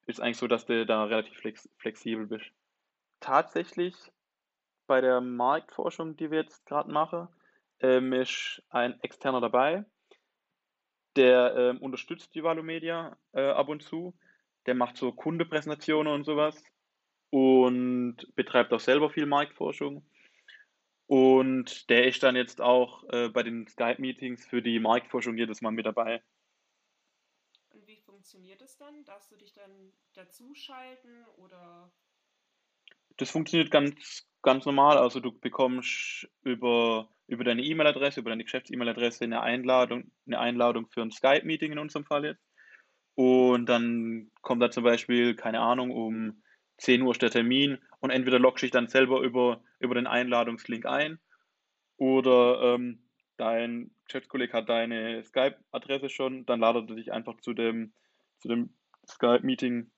ist 0.07 0.21
eigentlich 0.21 0.37
so, 0.37 0.47
dass 0.47 0.67
du 0.67 0.87
da 0.87 1.05
relativ 1.05 1.39
flex 1.39 1.69
flexibel 1.79 2.27
bist. 2.27 2.51
Tatsächlich 3.21 3.95
bei 4.87 5.01
der 5.01 5.21
Marktforschung, 5.21 6.17
die 6.17 6.31
wir 6.31 6.43
jetzt 6.43 6.67
gerade 6.67 6.93
machen, 6.93 7.29
ähm, 7.81 8.13
ist 8.13 8.63
ein 8.69 9.01
externer 9.01 9.41
dabei, 9.41 9.85
der 11.17 11.55
ähm, 11.57 11.79
unterstützt 11.79 12.35
die 12.35 12.43
Valomedia 12.43 13.17
äh, 13.33 13.49
ab 13.51 13.69
und 13.69 13.83
zu. 13.83 14.15
Der 14.67 14.75
macht 14.75 14.97
so 14.97 15.13
Kundepräsentationen 15.13 16.13
und 16.13 16.25
sowas 16.25 16.63
und 17.31 18.17
betreibt 18.35 18.73
auch 18.73 18.81
selber 18.81 19.11
viel 19.11 19.27
Marktforschung. 19.27 20.05
Und 21.07 21.89
der 21.89 22.09
ist 22.09 22.23
dann 22.23 22.35
jetzt 22.35 22.61
auch 22.61 23.05
äh, 23.11 23.29
bei 23.29 23.43
den 23.43 23.67
Skype-Meetings 23.69 24.47
für 24.47 24.61
die 24.61 24.81
Marktforschung 24.81 25.37
jedes 25.37 25.63
Mal 25.63 25.71
mit 25.71 25.87
dabei. 25.87 26.23
Und 27.71 27.87
wie 27.87 28.01
funktioniert 28.01 28.61
das 28.61 28.77
dann? 28.77 29.05
Darfst 29.05 29.31
du 29.31 29.37
dich 29.37 29.53
dann 29.53 29.93
dazuschalten 30.15 31.25
oder? 31.37 31.93
Das 33.17 33.31
funktioniert 33.31 33.71
ganz, 33.71 34.27
ganz 34.43 34.67
normal. 34.67 34.99
Also 34.99 35.21
du 35.21 35.33
bekommst 35.33 36.29
über 36.43 37.09
über 37.29 37.45
deine 37.45 37.63
E-Mail-Adresse, 37.63 38.21
über 38.21 38.31
deine 38.31 38.45
Geschäfts-E-Mail-Adresse 38.45 39.25
eine 39.25 39.43
Einladung, 39.43 40.11
eine 40.27 40.39
Einladung 40.39 40.87
für 40.89 41.03
ein 41.03 41.11
Skype-Meeting 41.11 41.73
in 41.73 41.79
unserem 41.79 42.05
Fall 42.05 42.25
jetzt. 42.25 42.45
Und 43.15 43.67
dann 43.67 44.31
kommt 44.43 44.63
da 44.63 44.71
zum 44.71 44.85
Beispiel, 44.85 45.35
keine 45.35 45.61
Ahnung, 45.61 45.91
um 45.91 46.43
10 46.79 47.03
Uhr 47.03 47.13
ist 47.13 47.23
der 47.23 47.31
Termin 47.31 47.79
und 48.01 48.11
entweder 48.11 48.39
loggst 48.39 48.63
du 48.63 48.67
dich 48.67 48.73
dann 48.73 48.89
selber 48.89 49.21
über, 49.21 49.63
über 49.81 49.95
den 49.95 50.07
Einladungslink 50.07 50.85
ein 50.85 51.19
oder 51.97 52.75
ähm, 52.75 53.03
dein 53.39 53.91
Geschäftskollege 54.05 54.53
hat 54.53 54.69
deine 54.69 55.25
Skype-Adresse 55.25 56.11
schon, 56.11 56.45
dann 56.45 56.61
ladet 56.61 56.91
er 56.91 56.97
dich 56.97 57.13
einfach 57.13 57.41
zu 57.41 57.55
dem, 57.55 57.93
zu 58.39 58.49
dem 58.49 58.75
Skype-Meeting 59.09 59.91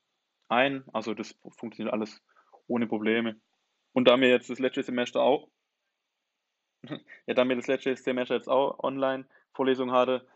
ein. 0.49 0.85
Also 0.93 1.15
das 1.15 1.37
funktioniert 1.51 1.93
alles 1.93 2.23
ohne 2.69 2.87
Probleme. 2.87 3.41
Und 3.93 4.07
da 4.07 4.17
mir 4.17 4.29
jetzt 4.29 4.49
das 4.51 4.61
letzte 4.61 4.83
Semester 4.83 5.21
auch 5.23 5.49
ja, 7.27 7.35
da 7.35 7.45
mir 7.45 7.57
das 7.57 7.67
letzte 7.67 7.97
Semester 7.97 8.35
jetzt 8.35 8.49
auch 8.49 8.79
Online-Vorlesung 8.81 9.93
hatte, 9.93 10.27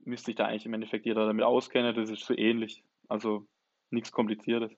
müsste 0.00 0.30
ich 0.30 0.36
da 0.36 0.46
eigentlich 0.46 0.66
im 0.66 0.74
Endeffekt 0.74 1.06
jeder 1.06 1.26
damit 1.26 1.44
auskennen. 1.44 1.94
Das 1.94 2.10
ist 2.10 2.24
so 2.24 2.36
ähnlich. 2.36 2.82
Also 3.08 3.46
nichts 3.90 4.12
Kompliziertes. 4.12 4.72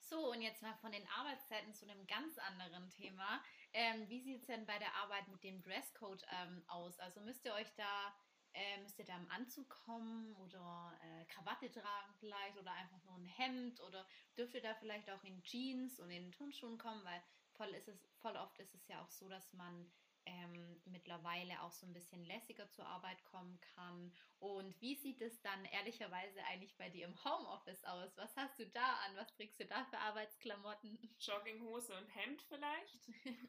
So, 0.00 0.30
und 0.30 0.42
jetzt 0.42 0.62
mal 0.62 0.74
von 0.80 0.92
den 0.92 1.06
Arbeitszeiten 1.18 1.72
zu 1.74 1.88
einem 1.88 2.06
ganz 2.06 2.36
anderen 2.38 2.90
Thema. 2.90 3.42
Ähm, 3.72 4.08
wie 4.08 4.20
sieht 4.20 4.40
es 4.40 4.46
denn 4.46 4.66
bei 4.66 4.78
der 4.78 4.94
Arbeit 4.96 5.26
mit 5.28 5.42
dem 5.42 5.62
Dresscode 5.62 6.22
ähm, 6.42 6.62
aus? 6.68 6.98
Also 6.98 7.20
müsst 7.20 7.44
ihr 7.46 7.54
euch 7.54 7.72
da, 7.76 8.14
äh, 8.54 8.80
müsst 8.82 8.98
ihr 8.98 9.04
da 9.04 9.16
im 9.16 9.30
Anzug 9.30 9.68
kommen 9.68 10.34
oder 10.36 10.92
äh, 11.02 11.24
Krawatte 11.26 11.70
tragen 11.70 12.14
vielleicht 12.18 12.58
oder 12.58 12.72
einfach 12.72 13.02
nur 13.04 13.14
ein 13.14 13.26
Hemd 13.26 13.80
oder 13.80 14.06
dürft 14.36 14.54
ihr 14.54 14.62
da 14.62 14.74
vielleicht 14.74 15.10
auch 15.10 15.22
in 15.24 15.42
Jeans 15.42 15.98
und 16.00 16.10
in 16.10 16.32
Turnschuhen 16.32 16.78
kommen? 16.78 17.04
Weil 17.04 17.22
voll, 17.52 17.68
ist 17.70 17.88
es, 17.88 17.98
voll 18.20 18.36
oft 18.36 18.58
ist 18.58 18.74
es 18.74 18.86
ja 18.88 19.02
auch 19.02 19.10
so, 19.10 19.28
dass 19.28 19.52
man 19.52 19.90
ähm, 20.26 20.80
mittlerweile 20.84 21.60
auch 21.62 21.72
so 21.72 21.86
ein 21.86 21.92
bisschen 21.92 22.24
lässiger 22.24 22.70
zur 22.70 22.86
Arbeit 22.86 23.24
kommen 23.24 23.58
kann. 23.74 24.12
Und 24.38 24.80
wie 24.80 24.94
sieht 24.94 25.20
es 25.20 25.40
dann 25.42 25.64
ehrlicherweise 25.66 26.44
eigentlich 26.44 26.76
bei 26.76 26.88
dir 26.88 27.06
im 27.06 27.24
Homeoffice 27.24 27.84
aus? 27.84 28.16
Was 28.16 28.36
hast 28.36 28.58
du 28.58 28.66
da 28.66 28.94
an? 29.06 29.16
Was 29.16 29.32
trägst 29.34 29.58
du 29.60 29.66
da 29.66 29.84
für 29.86 29.98
Arbeitsklamotten? 29.98 30.98
Jogginghose 31.18 31.96
und 31.96 32.08
Hemd 32.14 32.42
vielleicht? 32.42 33.10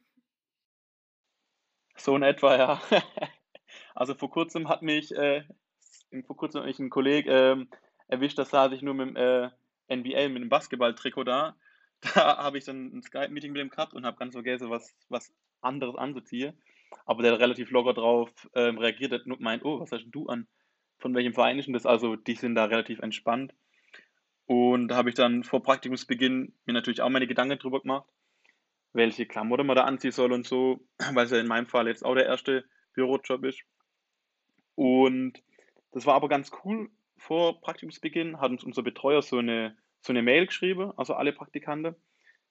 so 1.97 2.15
in 2.15 2.23
etwa, 2.23 2.57
ja. 2.57 2.81
also 3.95 4.13
vor 4.13 4.29
kurzem 4.29 4.69
hat 4.69 4.81
mich, 4.81 5.15
äh, 5.15 5.43
vor 6.25 6.37
kurzem 6.37 6.61
hat 6.61 6.67
mich 6.67 6.79
ein 6.79 6.89
Kollege 6.89 7.31
äh, 7.31 7.65
erwischt, 8.07 8.37
das 8.37 8.49
saß 8.49 8.71
ich 8.73 8.81
nur 8.81 8.93
mit 8.93 9.09
dem 9.09 9.15
äh, 9.15 9.49
NBA, 9.89 10.29
mit 10.29 10.43
dem 10.43 10.49
Basketball-Trikot 10.49 11.23
da 11.23 11.55
da 12.15 12.37
habe 12.37 12.57
ich 12.57 12.65
dann 12.65 12.97
ein 12.97 13.01
Skype-Meeting 13.01 13.51
mit 13.51 13.61
dem 13.61 13.69
gehabt 13.69 13.93
und 13.93 14.05
habe 14.05 14.17
ganz 14.17 14.33
vergessen, 14.33 14.69
was, 14.69 14.93
was 15.09 15.33
anderes 15.61 15.95
anzuziehen. 15.95 16.53
Aber 17.05 17.23
der 17.23 17.33
hat 17.33 17.39
relativ 17.39 17.71
locker 17.71 17.93
drauf 17.93 18.29
ähm, 18.53 18.77
reagiert 18.77 19.13
hat 19.13 19.25
und 19.25 19.39
meint, 19.39 19.63
oh, 19.65 19.79
was 19.79 19.91
hast 19.91 20.05
du 20.09 20.27
an? 20.27 20.47
Von 20.99 21.15
welchem 21.15 21.33
Verein 21.33 21.57
ist 21.57 21.65
denn 21.65 21.73
das? 21.73 21.85
Also 21.85 22.15
die 22.15 22.35
sind 22.35 22.55
da 22.55 22.65
relativ 22.65 22.99
entspannt. 22.99 23.53
Und 24.45 24.89
da 24.89 24.95
habe 24.95 25.09
ich 25.09 25.15
dann 25.15 25.43
vor 25.43 25.63
Praktikumsbeginn 25.63 26.53
mir 26.65 26.73
natürlich 26.73 27.01
auch 27.01 27.09
meine 27.09 27.27
Gedanken 27.27 27.57
drüber 27.57 27.81
gemacht, 27.81 28.07
welche 28.91 29.25
Klamotten 29.25 29.65
man 29.65 29.75
da 29.75 29.85
anziehen 29.85 30.11
soll 30.11 30.33
und 30.33 30.45
so, 30.45 30.85
weil 31.13 31.25
es 31.25 31.31
ja 31.31 31.39
in 31.39 31.47
meinem 31.47 31.67
Fall 31.67 31.87
jetzt 31.87 32.05
auch 32.05 32.15
der 32.15 32.25
erste 32.25 32.65
Bürojob 32.93 33.45
ist. 33.45 33.61
Und 34.75 35.41
das 35.91 36.05
war 36.05 36.15
aber 36.15 36.29
ganz 36.29 36.51
cool. 36.63 36.89
Vor 37.17 37.61
Praktikumsbeginn 37.61 38.39
hat 38.39 38.51
uns 38.51 38.63
unser 38.63 38.83
Betreuer 38.83 39.21
so 39.21 39.37
eine 39.37 39.77
so 40.03 40.11
eine 40.11 40.21
Mail 40.21 40.45
geschrieben, 40.45 40.91
also 40.97 41.13
alle 41.13 41.31
Praktikanten, 41.31 41.95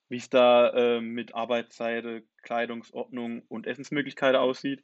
wie 0.08 0.16
es 0.16 0.30
da 0.30 0.70
äh, 0.70 1.00
mit 1.00 1.35
Arbeitszeit, 1.35 2.24
Kleidungsordnung 2.42 3.42
und 3.48 3.66
Essensmöglichkeiten 3.66 4.40
aussieht. 4.40 4.82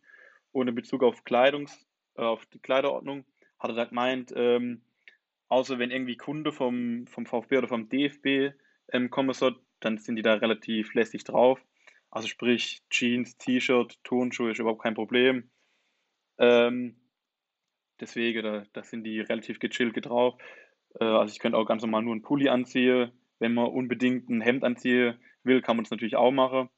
Und 0.52 0.68
in 0.68 0.74
Bezug 0.74 1.02
auf 1.02 1.24
Kleidungs, 1.24 1.86
äh, 2.16 2.22
auf 2.22 2.44
die 2.46 2.58
Kleiderordnung 2.58 3.24
hat 3.58 3.70
er 3.70 3.76
da 3.76 3.84
gemeint, 3.84 4.32
ähm, 4.36 4.82
außer 5.48 5.78
wenn 5.78 5.90
irgendwie 5.90 6.16
Kunde 6.16 6.52
vom, 6.52 7.06
vom 7.06 7.26
VfB 7.26 7.58
oder 7.58 7.68
vom 7.68 7.88
DFB 7.88 8.54
ähm, 8.92 9.10
kommen 9.10 9.32
soll, 9.32 9.58
dann 9.80 9.98
sind 9.98 10.16
die 10.16 10.22
da 10.22 10.34
relativ 10.34 10.94
lässig 10.94 11.24
drauf. 11.24 11.60
Also 12.10 12.28
sprich 12.28 12.82
Jeans, 12.90 13.36
T-Shirt, 13.38 13.98
Turnschuhe 14.04 14.50
ist 14.50 14.58
überhaupt 14.58 14.82
kein 14.82 14.94
Problem. 14.94 15.50
Ähm, 16.38 16.96
deswegen, 18.00 18.42
da, 18.42 18.64
da 18.72 18.82
sind 18.82 19.04
die 19.04 19.20
relativ 19.20 19.58
gechillt 19.58 20.04
drauf. 20.04 20.34
Äh, 21.00 21.04
also 21.04 21.32
ich 21.32 21.38
könnte 21.38 21.58
auch 21.58 21.66
ganz 21.66 21.82
normal 21.82 22.02
nur 22.02 22.12
einen 22.12 22.22
Pulli 22.22 22.48
anziehen. 22.48 23.12
Wenn 23.38 23.54
man 23.54 23.66
unbedingt 23.66 24.28
ein 24.28 24.40
Hemd 24.40 24.64
anziehen 24.64 25.18
will, 25.44 25.62
kann 25.62 25.76
man 25.76 25.84
es 25.84 25.90
natürlich 25.90 26.16
auch 26.16 26.32
machen. 26.32 26.68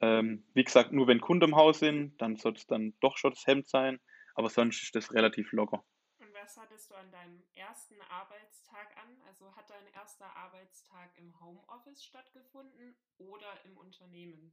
Ähm, 0.00 0.44
wie 0.54 0.64
gesagt, 0.64 0.92
nur 0.92 1.06
wenn 1.06 1.20
Kunden 1.20 1.50
im 1.50 1.56
Haus 1.56 1.80
sind, 1.80 2.20
dann 2.20 2.36
soll 2.36 2.52
es 2.52 2.66
dann 2.66 2.94
doch 3.00 3.16
schon 3.16 3.32
das 3.32 3.46
Hemd 3.46 3.68
sein. 3.68 4.00
Aber 4.34 4.48
sonst 4.48 4.82
ist 4.82 4.94
das 4.94 5.12
relativ 5.12 5.52
locker. 5.52 5.84
Und 6.20 6.32
was 6.34 6.56
hattest 6.56 6.90
du 6.90 6.94
an 6.94 7.10
deinem 7.10 7.42
ersten 7.54 8.00
Arbeitstag 8.08 8.96
an? 8.96 9.16
Also 9.26 9.54
hat 9.56 9.70
dein 9.70 9.86
erster 9.94 10.36
Arbeitstag 10.36 11.10
im 11.16 11.40
Homeoffice 11.40 12.04
stattgefunden 12.04 12.96
oder 13.18 13.64
im 13.64 13.76
Unternehmen? 13.76 14.52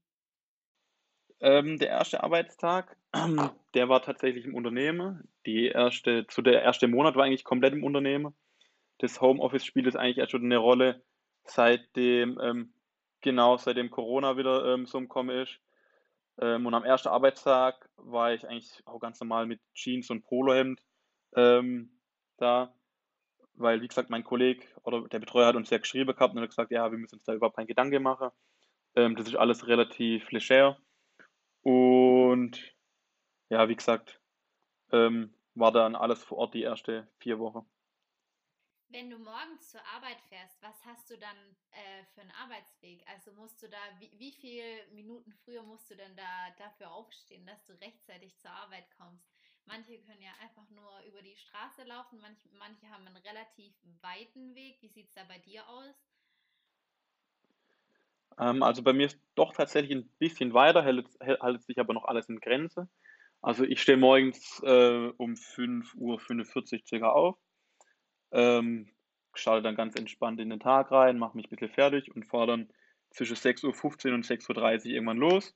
Ähm, 1.41 1.77
der 1.79 1.89
erste 1.89 2.23
Arbeitstag, 2.23 2.97
der 3.73 3.89
war 3.89 4.01
tatsächlich 4.01 4.45
im 4.45 4.55
Unternehmen. 4.55 5.27
Die 5.45 5.67
erste, 5.67 6.25
zu 6.27 6.41
der 6.41 6.61
erste 6.61 6.87
Monat 6.87 7.15
war 7.15 7.25
eigentlich 7.25 7.43
komplett 7.43 7.73
im 7.73 7.83
Unternehmen. 7.83 8.33
Das 8.99 9.21
Homeoffice 9.21 9.65
spielt 9.65 9.85
jetzt 9.85 9.97
eigentlich 9.97 10.17
erst 10.17 10.31
schon 10.31 10.45
eine 10.45 10.57
Rolle, 10.57 11.03
seitdem, 11.43 12.39
ähm, 12.41 12.73
genau, 13.21 13.57
seitdem 13.57 13.91
Corona 13.91 14.37
wieder 14.37 14.73
ähm, 14.73 14.85
so 14.85 14.97
im 14.97 15.09
Kommen 15.09 15.37
ist. 15.37 15.59
Ähm, 16.39 16.65
und 16.65 16.73
am 16.73 16.83
ersten 16.83 17.09
Arbeitstag 17.09 17.89
war 17.97 18.33
ich 18.33 18.47
eigentlich 18.47 18.81
auch 18.85 18.99
ganz 18.99 19.19
normal 19.19 19.45
mit 19.45 19.59
Jeans 19.73 20.09
und 20.09 20.23
Polohemd 20.23 20.81
ähm, 21.35 21.91
da, 22.37 22.73
weil, 23.53 23.81
wie 23.81 23.87
gesagt, 23.87 24.09
mein 24.09 24.23
Kollege 24.23 24.65
oder 24.83 25.07
der 25.07 25.19
Betreuer 25.19 25.47
hat 25.47 25.55
uns 25.55 25.69
ja 25.69 25.77
geschrieben 25.77 26.13
gehabt 26.13 26.33
und 26.33 26.41
hat 26.41 26.49
gesagt, 26.49 26.71
ja, 26.71 26.89
wir 26.91 26.97
müssen 26.97 27.15
uns 27.15 27.23
da 27.23 27.33
überhaupt 27.33 27.55
keinen 27.55 27.67
Gedanke 27.67 27.99
machen. 27.99 28.29
Das 28.93 29.27
ist 29.27 29.35
alles 29.35 29.67
relativ 29.67 30.31
leger. 30.31 30.77
Und 31.65 32.75
ja, 33.49 33.67
wie 33.69 33.75
gesagt, 33.75 34.21
ähm, 34.91 35.33
war 35.55 35.71
dann 35.71 35.95
alles 35.95 36.23
vor 36.23 36.37
Ort 36.37 36.53
die 36.53 36.61
erste 36.61 37.07
vier 37.19 37.39
Wochen. 37.39 37.65
Wenn 38.89 39.09
du 39.09 39.17
morgens 39.17 39.71
zur 39.71 39.83
Arbeit 39.87 40.21
fährst, 40.29 40.61
was 40.61 40.85
hast 40.85 41.09
du 41.09 41.17
dann 41.17 41.35
äh, 41.71 42.05
für 42.13 42.21
einen 42.21 42.31
Arbeitsweg? 42.31 43.03
Also 43.07 43.33
musst 43.33 43.61
du 43.63 43.67
da, 43.67 43.77
wie, 43.99 44.11
wie 44.19 44.31
viele 44.31 44.87
Minuten 44.91 45.33
früher 45.33 45.63
musst 45.63 45.89
du 45.89 45.95
denn 45.95 46.15
da 46.15 46.51
dafür 46.59 46.91
aufstehen, 46.91 47.47
dass 47.47 47.65
du 47.65 47.73
rechtzeitig 47.81 48.37
zur 48.37 48.51
Arbeit 48.51 48.85
kommst? 48.95 49.27
Manche 49.65 49.99
können 50.03 50.21
ja 50.21 50.31
einfach 50.39 50.69
nur 50.69 51.01
über 51.07 51.23
die 51.23 51.35
Straße 51.35 51.83
laufen, 51.83 52.19
manche, 52.21 52.47
manche 52.59 52.87
haben 52.89 53.07
einen 53.07 53.17
relativ 53.17 53.73
weiten 54.01 54.53
Weg. 54.53 54.79
Wie 54.81 54.89
sieht 54.89 55.07
es 55.07 55.15
da 55.15 55.23
bei 55.23 55.39
dir 55.39 55.67
aus? 55.67 55.95
Ähm, 58.39 58.63
also 58.63 58.83
bei 58.83 58.93
mir 58.93 59.07
ist 59.07 59.19
doch 59.35 59.53
tatsächlich 59.53 59.95
ein 59.95 60.09
bisschen 60.19 60.53
weiter, 60.53 60.83
hält, 60.83 61.07
hält 61.21 61.63
sich 61.63 61.79
aber 61.79 61.93
noch 61.93 62.05
alles 62.05 62.29
in 62.29 62.39
Grenze. 62.39 62.89
Also 63.41 63.63
ich 63.63 63.81
stehe 63.81 63.97
morgens 63.97 64.61
äh, 64.63 65.11
um 65.17 65.33
5.45 65.33 65.97
Uhr 65.99 66.85
circa 66.85 67.09
auf, 67.09 67.37
ähm, 68.31 68.89
schalte 69.35 69.63
dann 69.63 69.75
ganz 69.75 69.95
entspannt 69.95 70.39
in 70.39 70.49
den 70.49 70.59
Tag 70.59 70.91
rein, 70.91 71.19
mache 71.19 71.37
mich 71.37 71.47
ein 71.47 71.49
bisschen 71.49 71.69
fertig 71.69 72.13
und 72.15 72.25
fahre 72.25 72.47
dann 72.47 72.69
zwischen 73.11 73.35
6.15 73.35 74.07
Uhr 74.09 74.13
und 74.15 74.25
6.30 74.25 74.49
Uhr 74.49 74.85
irgendwann 74.85 75.17
los 75.17 75.55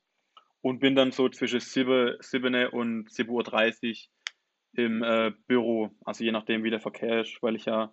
und 0.62 0.80
bin 0.80 0.96
dann 0.96 1.12
so 1.12 1.30
zwischen 1.30 1.60
7, 1.60 2.18
7 2.20 2.68
und 2.68 3.10
7.30 3.10 3.90
Uhr 3.90 4.84
im 4.84 5.04
äh, 5.04 5.32
Büro, 5.48 5.90
also 6.06 6.24
je 6.24 6.32
nachdem 6.32 6.64
wie 6.64 6.70
der 6.70 6.80
Verkehr 6.80 7.22
ist, 7.22 7.42
weil 7.42 7.56
ich 7.56 7.66
ja 7.66 7.92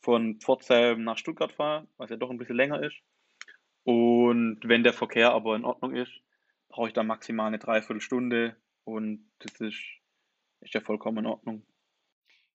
von 0.00 0.40
Pforzheim 0.40 1.04
nach 1.04 1.18
Stuttgart 1.18 1.52
fahre, 1.52 1.86
was 1.96 2.10
ja 2.10 2.16
doch 2.16 2.30
ein 2.30 2.38
bisschen 2.38 2.56
länger 2.56 2.82
ist. 2.82 2.96
Und 3.86 4.58
wenn 4.64 4.82
der 4.82 4.92
Verkehr 4.92 5.30
aber 5.30 5.54
in 5.54 5.64
Ordnung 5.64 5.94
ist, 5.94 6.10
brauche 6.68 6.88
ich 6.88 6.92
da 6.92 7.04
maximal 7.04 7.46
eine 7.46 7.60
Dreiviertelstunde 7.60 8.60
und 8.82 9.30
das 9.38 9.60
ist, 9.60 9.80
ist 10.58 10.74
ja 10.74 10.80
vollkommen 10.80 11.18
in 11.18 11.26
Ordnung. 11.26 11.64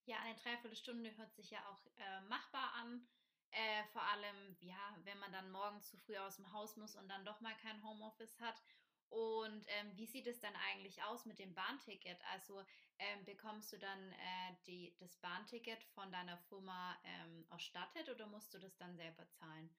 Ja, 0.03 0.17
eine 0.25 0.35
Dreiviertelstunde 0.35 1.15
hört 1.15 1.33
sich 1.33 1.49
ja 1.51 1.59
auch 1.69 1.85
äh, 1.95 2.27
machbar 2.27 2.73
an. 2.81 3.07
Äh, 3.51 3.83
vor 3.93 4.01
allem, 4.01 4.57
ja, 4.59 4.97
wenn 5.05 5.17
man 5.19 5.31
dann 5.31 5.49
morgens 5.51 5.89
zu 5.89 5.95
früh 5.99 6.17
aus 6.17 6.35
dem 6.35 6.51
Haus 6.51 6.75
muss 6.75 6.97
und 6.97 7.07
dann 7.07 7.23
doch 7.23 7.39
mal 7.39 7.55
kein 7.61 7.81
Homeoffice 7.81 8.37
hat. 8.41 8.61
Und 9.07 9.63
ähm, 9.67 9.95
wie 9.95 10.07
sieht 10.07 10.27
es 10.27 10.41
dann 10.41 10.53
eigentlich 10.69 11.01
aus 11.03 11.25
mit 11.25 11.39
dem 11.39 11.53
Bahnticket? 11.53 12.19
Also 12.33 12.61
ähm, 12.99 13.23
bekommst 13.23 13.71
du 13.71 13.79
dann 13.79 14.11
äh, 14.11 14.55
die, 14.67 14.93
das 14.99 15.15
Bahnticket 15.15 15.81
von 15.95 16.11
deiner 16.11 16.37
Firma 16.49 16.97
ähm, 17.05 17.45
erstattet 17.49 18.09
oder 18.09 18.27
musst 18.27 18.53
du 18.53 18.59
das 18.59 18.75
dann 18.75 18.97
selber 18.97 19.25
zahlen? 19.29 19.69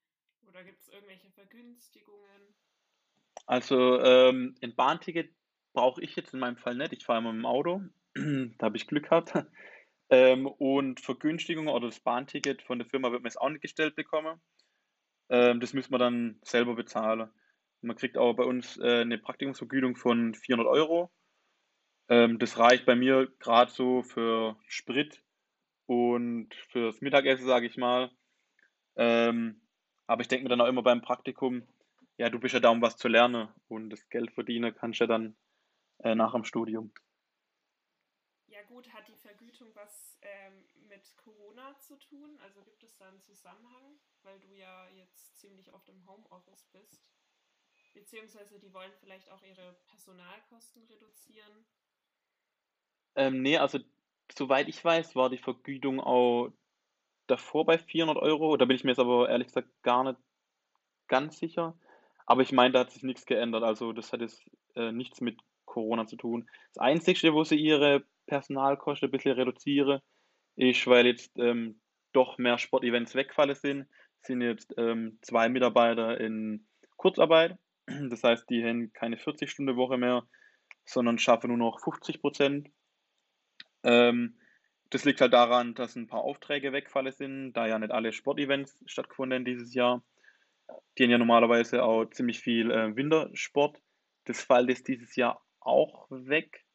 Oder 0.48 0.64
gibt 0.64 0.80
es 0.80 0.88
irgendwelche 0.88 1.30
Vergünstigungen? 1.30 2.54
Also 3.46 4.00
ähm, 4.00 4.54
ein 4.62 4.74
Bahnticket 4.74 5.34
brauche 5.72 6.02
ich 6.02 6.14
jetzt 6.16 6.34
in 6.34 6.40
meinem 6.40 6.56
Fall 6.56 6.74
nicht. 6.74 6.92
Ich 6.92 7.04
fahre 7.04 7.20
immer 7.20 7.32
mit 7.32 7.42
dem 7.42 7.46
Auto. 7.46 7.82
da 8.14 8.66
habe 8.66 8.76
ich 8.76 8.86
Glück 8.86 9.04
gehabt. 9.04 9.32
Ähm, 10.10 10.46
und 10.46 11.00
Vergünstigungen 11.00 11.72
oder 11.72 11.86
das 11.86 12.00
Bahnticket 12.00 12.60
von 12.60 12.78
der 12.78 12.86
Firma 12.86 13.10
wird 13.10 13.22
mir 13.22 13.28
jetzt 13.28 13.40
auch 13.40 13.48
nicht 13.48 13.62
gestellt 13.62 13.96
bekommen. 13.96 14.42
Ähm, 15.30 15.58
das 15.58 15.72
müssen 15.72 15.90
wir 15.90 15.98
dann 15.98 16.38
selber 16.42 16.74
bezahlen. 16.74 17.30
Man 17.80 17.96
kriegt 17.96 18.18
auch 18.18 18.34
bei 18.34 18.44
uns 18.44 18.76
äh, 18.76 19.00
eine 19.00 19.16
Praktikumsvergütung 19.16 19.96
von 19.96 20.34
400 20.34 20.66
Euro. 20.66 21.10
Ähm, 22.10 22.38
das 22.38 22.58
reicht 22.58 22.84
bei 22.84 22.94
mir 22.94 23.32
gerade 23.38 23.72
so 23.72 24.02
für 24.02 24.58
Sprit 24.66 25.22
und 25.86 26.54
fürs 26.68 27.00
Mittagessen, 27.00 27.46
sage 27.46 27.66
ich 27.66 27.78
mal. 27.78 28.10
Ähm, 28.96 29.61
aber 30.12 30.20
ich 30.20 30.28
denke 30.28 30.44
mir 30.44 30.50
dann 30.50 30.60
auch 30.60 30.68
immer 30.68 30.82
beim 30.82 31.00
Praktikum, 31.00 31.66
ja, 32.18 32.28
du 32.28 32.38
bist 32.38 32.52
ja 32.52 32.60
da, 32.60 32.68
um 32.68 32.82
was 32.82 32.98
zu 32.98 33.08
lernen 33.08 33.48
und 33.68 33.88
das 33.88 34.10
Geld 34.10 34.30
verdienen 34.32 34.74
kannst 34.74 35.00
du 35.00 35.04
ja 35.04 35.08
dann 35.08 35.34
äh, 36.00 36.14
nach 36.14 36.34
dem 36.34 36.44
Studium. 36.44 36.92
Ja 38.46 38.62
gut, 38.64 38.92
hat 38.92 39.08
die 39.08 39.16
Vergütung 39.16 39.68
was 39.74 40.18
ähm, 40.20 40.64
mit 40.88 41.16
Corona 41.16 41.78
zu 41.78 41.98
tun? 41.98 42.38
Also 42.42 42.62
gibt 42.62 42.82
es 42.82 42.94
da 42.98 43.08
einen 43.08 43.22
Zusammenhang, 43.22 43.98
weil 44.22 44.38
du 44.40 44.54
ja 44.54 44.86
jetzt 44.90 45.40
ziemlich 45.40 45.72
oft 45.72 45.88
im 45.88 46.06
Homeoffice 46.06 46.68
bist? 46.72 47.08
Beziehungsweise 47.94 48.60
die 48.60 48.72
wollen 48.74 48.92
vielleicht 49.00 49.30
auch 49.30 49.42
ihre 49.42 49.76
Personalkosten 49.88 50.84
reduzieren? 50.84 51.64
Ähm, 53.14 53.40
nee, 53.40 53.56
also 53.56 53.78
soweit 54.36 54.68
ich 54.68 54.84
weiß, 54.84 55.16
war 55.16 55.30
die 55.30 55.38
Vergütung 55.38 56.00
auch 56.00 56.52
davor 57.26 57.66
bei 57.66 57.78
400 57.78 58.16
Euro. 58.16 58.56
Da 58.56 58.64
bin 58.64 58.76
ich 58.76 58.84
mir 58.84 58.90
jetzt 58.90 58.98
aber 58.98 59.28
ehrlich 59.28 59.48
gesagt 59.48 59.68
gar 59.82 60.04
nicht 60.04 60.18
ganz 61.08 61.38
sicher. 61.38 61.76
Aber 62.26 62.42
ich 62.42 62.52
meine, 62.52 62.72
da 62.72 62.80
hat 62.80 62.90
sich 62.90 63.02
nichts 63.02 63.26
geändert. 63.26 63.62
Also 63.62 63.92
das 63.92 64.12
hat 64.12 64.20
jetzt 64.20 64.42
äh, 64.74 64.92
nichts 64.92 65.20
mit 65.20 65.40
Corona 65.64 66.06
zu 66.06 66.16
tun. 66.16 66.48
Das 66.74 66.82
Einzige, 66.82 67.34
wo 67.34 67.44
sie 67.44 67.56
ihre 67.56 68.04
Personalkosten 68.26 69.08
ein 69.08 69.12
bisschen 69.12 69.32
reduzieren, 69.32 70.00
ist, 70.56 70.86
weil 70.86 71.06
jetzt 71.06 71.38
ähm, 71.38 71.80
doch 72.12 72.38
mehr 72.38 72.58
Sportevents 72.58 73.14
wegfallen 73.14 73.54
sind, 73.54 73.86
sind 74.22 74.42
jetzt 74.42 74.74
ähm, 74.76 75.18
zwei 75.22 75.48
Mitarbeiter 75.48 76.20
in 76.20 76.66
Kurzarbeit. 76.96 77.58
Das 77.86 78.22
heißt, 78.22 78.48
die 78.48 78.64
haben 78.64 78.92
keine 78.92 79.16
40-Stunden-Woche 79.16 79.98
mehr, 79.98 80.26
sondern 80.84 81.18
schaffen 81.18 81.48
nur 81.48 81.56
noch 81.56 81.80
50 81.80 82.20
Prozent. 82.20 82.70
Ähm, 83.82 84.38
das 84.92 85.06
liegt 85.06 85.22
halt 85.22 85.32
daran, 85.32 85.74
dass 85.74 85.96
ein 85.96 86.06
paar 86.06 86.20
Aufträge 86.20 86.72
wegfallen 86.72 87.12
sind, 87.12 87.54
da 87.54 87.66
ja 87.66 87.78
nicht 87.78 87.92
alle 87.92 88.12
Sportevents 88.12 88.78
stattgefunden 88.84 89.44
dieses 89.44 89.72
Jahr. 89.72 90.04
Die 90.96 91.04
haben 91.04 91.10
ja 91.10 91.18
normalerweise 91.18 91.82
auch 91.82 92.04
ziemlich 92.10 92.40
viel 92.40 92.70
äh, 92.70 92.94
Wintersport. 92.94 93.80
Das 94.24 94.42
fällt 94.42 94.68
jetzt 94.68 94.88
dieses 94.88 95.16
Jahr 95.16 95.42
auch 95.60 96.06
weg. 96.10 96.66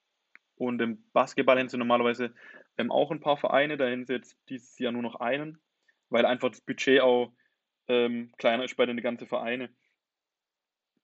Und 0.56 0.82
im 0.82 1.04
Basketball 1.14 1.60
haben 1.60 1.70
sie 1.70 1.78
normalerweise 1.78 2.34
ähm, 2.80 2.92
auch 2.92 3.12
ein 3.12 3.20
paar 3.20 3.38
Vereine, 3.38 3.78
da 3.78 3.88
haben 3.88 4.06
sie 4.06 4.14
jetzt 4.14 4.36
dieses 4.50 4.80
Jahr 4.80 4.92
nur 4.92 5.04
noch 5.04 5.20
einen, 5.20 5.62
weil 6.10 6.26
einfach 6.26 6.50
das 6.50 6.62
Budget 6.62 7.02
auch 7.02 7.32
ähm, 7.88 8.32
kleiner 8.40 8.64
ist 8.64 8.76
bei 8.78 8.88
den 8.88 9.00
ganzen 9.00 9.28
Vereinen. 9.28 9.76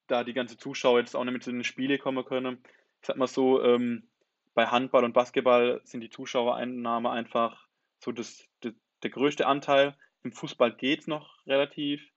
Da 0.08 0.23
die 0.23 0.34
ganzen 0.34 0.58
Zuschauer 0.58 0.99
jetzt 0.99 1.15
auch 1.15 1.23
nicht 1.23 1.34
mit 1.34 1.47
in 1.47 1.58
den 1.58 1.63
Spiele 1.63 1.99
kommen 1.99 2.26
können. 2.26 2.63
Ich 3.02 3.08
sag 3.08 3.17
mal 3.17 3.28
so, 3.28 3.63
ähm, 3.63 4.10
bei 4.54 4.68
Handball 4.68 5.04
und 5.04 5.13
Basketball 5.13 5.82
sind 5.84 6.02
die 6.02 6.10
Zuschauereinnahmen 6.10 7.12
einfach 7.12 7.68
so 8.00 8.12
das, 8.12 8.48
das 8.62 8.74
der 9.04 9.12
größte 9.12 9.46
Anteil. 9.46 9.98
Im 10.24 10.32
Fußball 10.32 10.76
geht 10.76 11.02
es 11.02 11.08
noch 11.08 11.46
relativ. 11.46 12.10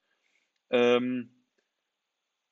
Ähm, 0.70 1.44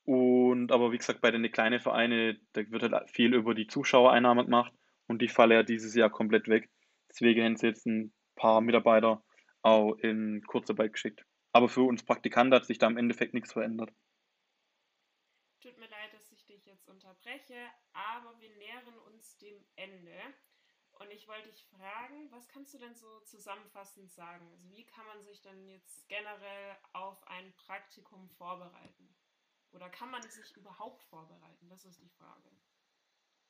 und 0.04 0.70
aber 0.72 0.92
wie 0.92 0.98
gesagt, 0.98 1.20
bei 1.20 1.30
den 1.30 1.50
kleinen 1.50 1.80
Vereinen, 1.80 2.46
da 2.52 2.62
wird 2.70 2.82
halt 2.82 3.10
viel 3.10 3.34
über 3.34 3.54
die 3.54 3.66
Zuschauereinnahmen 3.66 4.46
gemacht 4.46 4.72
und 5.06 5.22
die 5.22 5.28
fallen 5.28 5.52
ja 5.52 5.62
dieses 5.62 5.94
Jahr 5.94 6.10
komplett 6.10 6.48
weg. 6.48 6.70
Deswegen 7.08 7.44
haben 7.44 7.56
sie 7.56 7.68
jetzt 7.68 7.86
ein 7.86 8.12
paar 8.36 8.60
Mitarbeiter 8.60 9.22
auch 9.62 9.94
in 9.96 10.42
Kurzarbeit 10.46 10.92
geschickt. 10.92 11.24
aber 11.52 11.68
für 11.68 11.82
uns 11.82 12.04
Praktikanten 12.04 12.54
hat 12.54 12.66
sich 12.66 12.78
da 12.78 12.88
im 12.88 12.96
Endeffekt 12.96 13.32
nichts 13.32 13.52
verändert. 13.52 13.90
Tut 15.62 15.78
mir 15.78 15.88
leid, 15.88 16.10
jetzt 16.84 16.88
unterbreche, 16.88 17.56
aber 17.92 18.38
wir 18.40 18.50
nähern 18.56 18.98
uns 19.06 19.38
dem 19.38 19.64
Ende. 19.76 20.16
Und 20.92 21.10
ich 21.10 21.26
wollte 21.26 21.48
dich 21.48 21.66
fragen, 21.66 22.30
was 22.30 22.46
kannst 22.48 22.72
du 22.72 22.78
denn 22.78 22.94
so 22.94 23.20
zusammenfassend 23.24 24.12
sagen? 24.12 24.48
Also 24.52 24.68
wie 24.70 24.86
kann 24.86 25.04
man 25.06 25.22
sich 25.22 25.42
denn 25.42 25.66
jetzt 25.66 26.08
generell 26.08 26.76
auf 26.92 27.26
ein 27.26 27.52
Praktikum 27.56 28.28
vorbereiten? 28.30 29.14
Oder 29.72 29.88
kann 29.88 30.10
man 30.10 30.22
sich 30.22 30.56
überhaupt 30.56 31.02
vorbereiten? 31.04 31.68
Das 31.68 31.84
ist 31.84 32.00
die 32.00 32.10
Frage. 32.10 32.48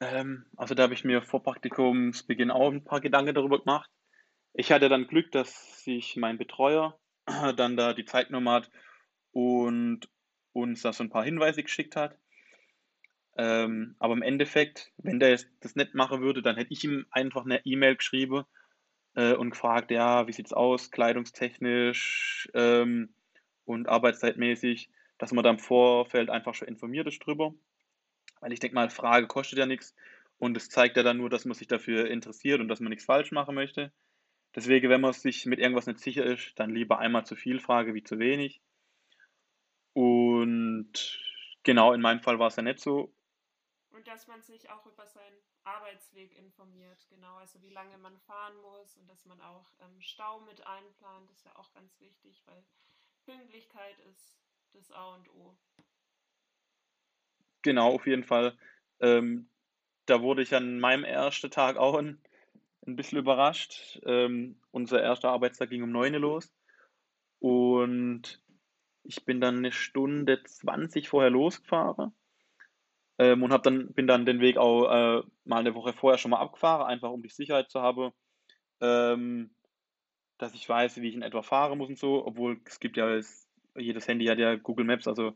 Ähm, 0.00 0.46
also 0.56 0.74
da 0.74 0.84
habe 0.84 0.94
ich 0.94 1.04
mir 1.04 1.22
vor 1.22 1.42
Praktikumsbeginn 1.42 2.50
auch 2.50 2.70
ein 2.70 2.84
paar 2.84 3.02
Gedanken 3.02 3.34
darüber 3.34 3.58
gemacht. 3.58 3.90
Ich 4.54 4.72
hatte 4.72 4.88
dann 4.88 5.06
Glück, 5.06 5.30
dass 5.32 5.84
sich 5.84 6.16
mein 6.16 6.38
Betreuer 6.38 6.98
dann 7.56 7.76
da 7.76 7.92
die 7.92 8.06
Zeit 8.06 8.28
genommen 8.28 8.48
hat 8.48 8.70
und 9.32 10.08
uns 10.52 10.80
da 10.80 10.94
so 10.94 11.04
ein 11.04 11.10
paar 11.10 11.24
Hinweise 11.24 11.62
geschickt 11.62 11.94
hat. 11.94 12.18
Ähm, 13.36 13.96
aber 13.98 14.14
im 14.14 14.22
Endeffekt, 14.22 14.92
wenn 14.98 15.18
der 15.18 15.38
das 15.60 15.74
nicht 15.74 15.94
machen 15.94 16.20
würde, 16.20 16.42
dann 16.42 16.56
hätte 16.56 16.72
ich 16.72 16.84
ihm 16.84 17.06
einfach 17.10 17.44
eine 17.44 17.64
E-Mail 17.64 17.96
geschrieben 17.96 18.44
äh, 19.14 19.32
und 19.34 19.50
gefragt, 19.50 19.90
ja, 19.90 20.26
wie 20.28 20.32
sieht 20.32 20.46
es 20.46 20.52
aus, 20.52 20.90
kleidungstechnisch 20.90 22.48
ähm, 22.54 23.14
und 23.64 23.88
arbeitszeitmäßig, 23.88 24.90
dass 25.18 25.32
man 25.32 25.42
da 25.42 25.50
im 25.50 25.58
Vorfeld 25.58 26.30
einfach 26.30 26.54
schon 26.54 26.68
informiert 26.68 27.08
ist 27.08 27.20
drüber. 27.20 27.54
Weil 28.40 28.52
ich 28.52 28.60
denke 28.60 28.74
mal, 28.74 28.90
Frage 28.90 29.26
kostet 29.26 29.58
ja 29.58 29.66
nichts 29.66 29.94
und 30.38 30.56
es 30.56 30.68
zeigt 30.68 30.96
ja 30.96 31.02
dann 31.02 31.16
nur, 31.16 31.30
dass 31.30 31.44
man 31.44 31.54
sich 31.54 31.66
dafür 31.66 32.08
interessiert 32.08 32.60
und 32.60 32.68
dass 32.68 32.80
man 32.80 32.90
nichts 32.90 33.04
falsch 33.04 33.32
machen 33.32 33.54
möchte. 33.54 33.92
Deswegen, 34.54 34.90
wenn 34.90 35.00
man 35.00 35.12
sich 35.12 35.46
mit 35.46 35.58
irgendwas 35.58 35.86
nicht 35.86 35.98
sicher 35.98 36.24
ist, 36.24 36.52
dann 36.56 36.70
lieber 36.70 37.00
einmal 37.00 37.26
zu 37.26 37.34
viel 37.34 37.58
Frage 37.58 37.94
wie 37.94 38.04
zu 38.04 38.20
wenig. 38.20 38.60
Und 39.92 41.20
genau, 41.64 41.92
in 41.92 42.00
meinem 42.00 42.20
Fall 42.20 42.38
war 42.38 42.48
es 42.48 42.56
ja 42.56 42.62
nicht 42.62 42.78
so 42.78 43.12
und 43.94 44.08
dass 44.08 44.26
man 44.26 44.42
sich 44.42 44.68
auch 44.70 44.84
über 44.86 45.06
seinen 45.06 45.36
Arbeitsweg 45.62 46.36
informiert, 46.36 47.06
genau, 47.08 47.36
also 47.36 47.62
wie 47.62 47.70
lange 47.70 47.96
man 47.98 48.18
fahren 48.18 48.56
muss 48.56 48.96
und 48.96 49.08
dass 49.08 49.24
man 49.24 49.40
auch 49.40 49.66
ähm, 49.80 50.00
Stau 50.00 50.40
mit 50.40 50.66
einplant, 50.66 51.30
ist 51.30 51.44
ja 51.44 51.54
auch 51.56 51.72
ganz 51.72 51.98
wichtig, 52.00 52.42
weil 52.46 52.64
Pünktlichkeit 53.24 53.98
ist 54.10 54.36
das 54.72 54.90
A 54.90 55.14
und 55.14 55.28
O. 55.30 55.56
Genau, 57.62 57.94
auf 57.94 58.06
jeden 58.06 58.24
Fall. 58.24 58.58
Ähm, 59.00 59.48
da 60.06 60.20
wurde 60.20 60.42
ich 60.42 60.54
an 60.54 60.80
meinem 60.80 61.04
ersten 61.04 61.50
Tag 61.50 61.76
auch 61.76 61.94
ein, 61.94 62.20
ein 62.86 62.96
bisschen 62.96 63.18
überrascht. 63.18 64.00
Ähm, 64.04 64.60
unser 64.72 65.00
erster 65.02 65.30
Arbeitstag 65.30 65.70
ging 65.70 65.82
um 65.82 65.92
9 65.92 66.14
Uhr 66.14 66.20
los 66.20 66.52
und 67.38 68.42
ich 69.04 69.24
bin 69.24 69.40
dann 69.40 69.58
eine 69.58 69.72
Stunde 69.72 70.42
20 70.42 71.08
vorher 71.08 71.30
losgefahren 71.30 72.12
ähm, 73.18 73.42
und 73.42 73.66
dann, 73.66 73.92
bin 73.92 74.06
dann 74.06 74.26
den 74.26 74.40
Weg 74.40 74.56
auch 74.56 74.90
äh, 74.90 75.22
mal 75.44 75.60
eine 75.60 75.74
Woche 75.74 75.92
vorher 75.92 76.18
schon 76.18 76.30
mal 76.32 76.40
abgefahren, 76.40 76.86
einfach 76.86 77.10
um 77.10 77.22
die 77.22 77.28
Sicherheit 77.28 77.70
zu 77.70 77.80
haben, 77.80 78.12
ähm, 78.80 79.54
dass 80.38 80.54
ich 80.54 80.68
weiß, 80.68 81.00
wie 81.00 81.08
ich 81.08 81.14
in 81.14 81.22
etwa 81.22 81.42
fahren 81.42 81.78
muss 81.78 81.88
und 81.88 81.98
so, 81.98 82.26
obwohl 82.26 82.60
es 82.64 82.80
gibt 82.80 82.96
ja, 82.96 83.08
es, 83.14 83.48
jedes 83.76 84.08
Handy 84.08 84.26
hat 84.26 84.38
ja 84.38 84.56
Google 84.56 84.84
Maps, 84.84 85.06
also 85.06 85.34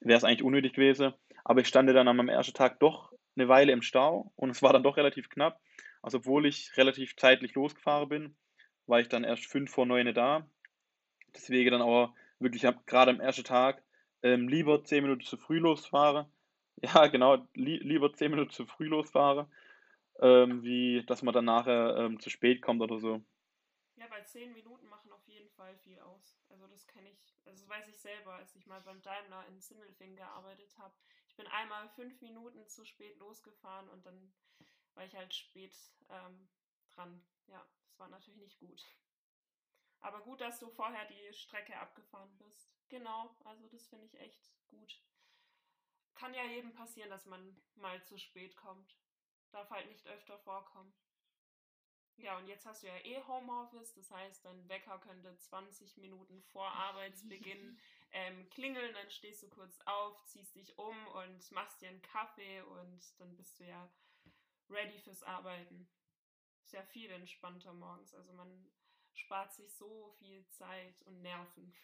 wäre 0.00 0.18
es 0.18 0.24
eigentlich 0.24 0.42
unnötig 0.42 0.72
gewesen. 0.74 1.12
Aber 1.44 1.60
ich 1.60 1.68
stand 1.68 1.88
dann 1.88 2.08
an 2.08 2.16
meinem 2.16 2.28
ersten 2.28 2.54
Tag 2.54 2.80
doch 2.80 3.12
eine 3.36 3.48
Weile 3.48 3.72
im 3.72 3.82
Stau 3.82 4.32
und 4.34 4.50
es 4.50 4.62
war 4.62 4.72
dann 4.72 4.82
doch 4.82 4.96
relativ 4.96 5.28
knapp. 5.28 5.60
Also 6.02 6.18
obwohl 6.18 6.46
ich 6.46 6.76
relativ 6.76 7.16
zeitlich 7.16 7.54
losgefahren 7.54 8.08
bin, 8.08 8.36
war 8.86 9.00
ich 9.00 9.08
dann 9.08 9.24
erst 9.24 9.46
fünf 9.46 9.70
vor 9.70 9.86
neun 9.86 10.12
da. 10.12 10.48
Deswegen 11.34 11.70
dann 11.70 11.82
aber 11.82 12.14
wirklich 12.38 12.62
gerade 12.86 13.10
am 13.10 13.20
ersten 13.20 13.44
Tag 13.44 13.82
ähm, 14.22 14.48
lieber 14.48 14.82
zehn 14.84 15.02
Minuten 15.02 15.24
zu 15.24 15.36
früh 15.36 15.58
losfahren, 15.58 16.26
ja, 16.82 17.06
genau, 17.08 17.46
li 17.54 17.78
lieber 17.78 18.12
10 18.12 18.30
Minuten 18.30 18.50
zu 18.50 18.66
früh 18.66 18.86
losfahre, 18.86 19.48
ähm, 20.20 20.62
wie 20.62 21.04
dass 21.06 21.22
man 21.22 21.34
dann 21.34 21.44
nachher 21.46 21.96
ähm, 21.98 22.20
zu 22.20 22.30
spät 22.30 22.62
kommt 22.62 22.82
oder 22.82 22.98
so. 22.98 23.22
Ja, 23.96 24.10
weil 24.10 24.26
10 24.26 24.52
Minuten 24.52 24.88
machen 24.88 25.10
auf 25.12 25.26
jeden 25.26 25.48
Fall 25.50 25.74
viel 25.78 25.98
aus. 26.00 26.38
Also 26.50 26.66
das 26.66 26.86
kenne 26.86 27.08
ich, 27.10 27.34
also 27.46 27.64
das 27.64 27.68
weiß 27.68 27.88
ich 27.88 27.98
selber, 27.98 28.34
als 28.34 28.54
ich 28.54 28.66
mal 28.66 28.80
beim 28.82 29.00
Daimler 29.02 29.46
in 29.48 29.60
Sindelfingen 29.60 30.16
gearbeitet 30.16 30.76
habe. 30.78 30.94
Ich 31.28 31.36
bin 31.36 31.46
einmal 31.46 31.88
5 31.90 32.20
Minuten 32.20 32.66
zu 32.68 32.84
spät 32.84 33.18
losgefahren 33.18 33.88
und 33.88 34.04
dann 34.04 34.32
war 34.94 35.04
ich 35.04 35.14
halt 35.16 35.32
spät 35.34 35.74
ähm, 36.10 36.48
dran. 36.94 37.22
Ja, 37.46 37.64
das 37.84 37.98
war 37.98 38.08
natürlich 38.08 38.40
nicht 38.40 38.58
gut. 38.58 38.84
Aber 40.00 40.20
gut, 40.20 40.40
dass 40.42 40.60
du 40.60 40.68
vorher 40.68 41.06
die 41.06 41.32
Strecke 41.32 41.78
abgefahren 41.78 42.36
bist. 42.38 42.70
Genau, 42.88 43.34
also 43.44 43.66
das 43.68 43.86
finde 43.88 44.04
ich 44.04 44.20
echt 44.20 44.50
gut 44.68 45.00
kann 46.16 46.34
ja 46.34 46.44
jedem 46.44 46.72
passieren, 46.72 47.10
dass 47.10 47.26
man 47.26 47.56
mal 47.76 48.02
zu 48.04 48.18
spät 48.18 48.56
kommt. 48.56 48.96
Darf 49.52 49.70
halt 49.70 49.88
nicht 49.88 50.06
öfter 50.06 50.38
vorkommen. 50.38 50.92
Ja, 52.18 52.38
und 52.38 52.48
jetzt 52.48 52.64
hast 52.64 52.82
du 52.82 52.86
ja 52.86 52.96
eh 53.04 53.22
Homeoffice, 53.26 53.92
das 53.92 54.10
heißt, 54.10 54.44
dein 54.44 54.68
Wecker 54.70 54.98
könnte 55.00 55.36
20 55.36 55.98
Minuten 55.98 56.42
vor 56.44 56.66
Arbeitsbeginn 56.66 57.78
ähm, 58.12 58.48
klingeln, 58.48 58.94
dann 58.94 59.10
stehst 59.10 59.42
du 59.42 59.50
kurz 59.50 59.78
auf, 59.84 60.24
ziehst 60.24 60.56
dich 60.56 60.78
um 60.78 60.96
und 61.08 61.50
machst 61.52 61.82
dir 61.82 61.90
einen 61.90 62.00
Kaffee 62.00 62.62
und 62.62 63.20
dann 63.20 63.36
bist 63.36 63.60
du 63.60 63.64
ja 63.64 63.90
ready 64.70 64.98
fürs 64.98 65.22
Arbeiten. 65.24 65.86
Ist 66.64 66.72
ja 66.72 66.82
viel 66.84 67.10
entspannter 67.10 67.74
morgens, 67.74 68.14
also 68.14 68.32
man 68.32 68.66
spart 69.12 69.52
sich 69.52 69.74
so 69.74 70.10
viel 70.18 70.46
Zeit 70.48 71.02
und 71.02 71.20
Nerven. 71.20 71.74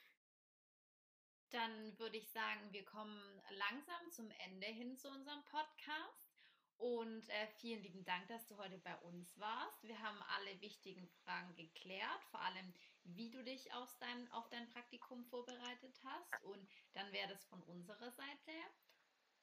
Dann 1.52 1.98
würde 1.98 2.16
ich 2.16 2.30
sagen, 2.30 2.72
wir 2.72 2.84
kommen 2.84 3.42
langsam 3.50 4.10
zum 4.10 4.30
Ende 4.30 4.66
hin 4.66 4.96
zu 4.96 5.08
unserem 5.08 5.44
Podcast. 5.44 6.32
Und 6.78 7.28
äh, 7.28 7.46
vielen 7.58 7.82
lieben 7.82 8.04
Dank, 8.06 8.26
dass 8.28 8.46
du 8.46 8.56
heute 8.56 8.78
bei 8.78 8.96
uns 9.00 9.38
warst. 9.38 9.82
Wir 9.84 10.00
haben 10.00 10.18
alle 10.36 10.60
wichtigen 10.62 11.06
Fragen 11.22 11.54
geklärt, 11.54 12.24
vor 12.30 12.40
allem 12.40 12.72
wie 13.04 13.30
du 13.30 13.44
dich 13.44 13.72
auf 13.74 13.94
dein, 14.00 14.32
auf 14.32 14.48
dein 14.48 14.68
Praktikum 14.70 15.26
vorbereitet 15.26 16.00
hast. 16.04 16.42
Und 16.42 16.66
dann 16.94 17.12
wäre 17.12 17.28
das 17.28 17.44
von 17.44 17.62
unserer 17.64 18.10
Seite 18.10 18.52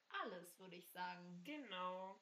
alles, 0.10 0.58
würde 0.58 0.78
ich 0.78 0.90
sagen. 0.90 1.44
Genau. 1.44 2.20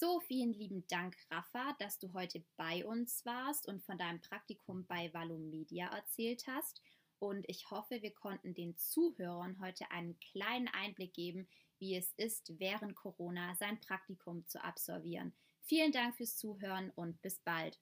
So, 0.00 0.18
vielen 0.20 0.54
lieben 0.54 0.86
Dank, 0.88 1.14
Rafa, 1.30 1.76
dass 1.78 1.98
du 1.98 2.14
heute 2.14 2.42
bei 2.56 2.86
uns 2.86 3.22
warst 3.26 3.68
und 3.68 3.84
von 3.84 3.98
deinem 3.98 4.22
Praktikum 4.22 4.86
bei 4.86 5.12
Valum 5.12 5.50
Media 5.50 5.88
erzählt 5.88 6.46
hast. 6.46 6.80
Und 7.18 7.46
ich 7.50 7.70
hoffe, 7.70 8.00
wir 8.00 8.14
konnten 8.14 8.54
den 8.54 8.78
Zuhörern 8.78 9.60
heute 9.60 9.90
einen 9.90 10.18
kleinen 10.18 10.68
Einblick 10.68 11.12
geben, 11.12 11.46
wie 11.78 11.96
es 11.96 12.14
ist, 12.16 12.58
während 12.58 12.96
Corona 12.96 13.54
sein 13.56 13.78
Praktikum 13.78 14.46
zu 14.46 14.64
absolvieren. 14.64 15.34
Vielen 15.64 15.92
Dank 15.92 16.16
fürs 16.16 16.38
Zuhören 16.38 16.88
und 16.92 17.20
bis 17.20 17.38
bald. 17.40 17.78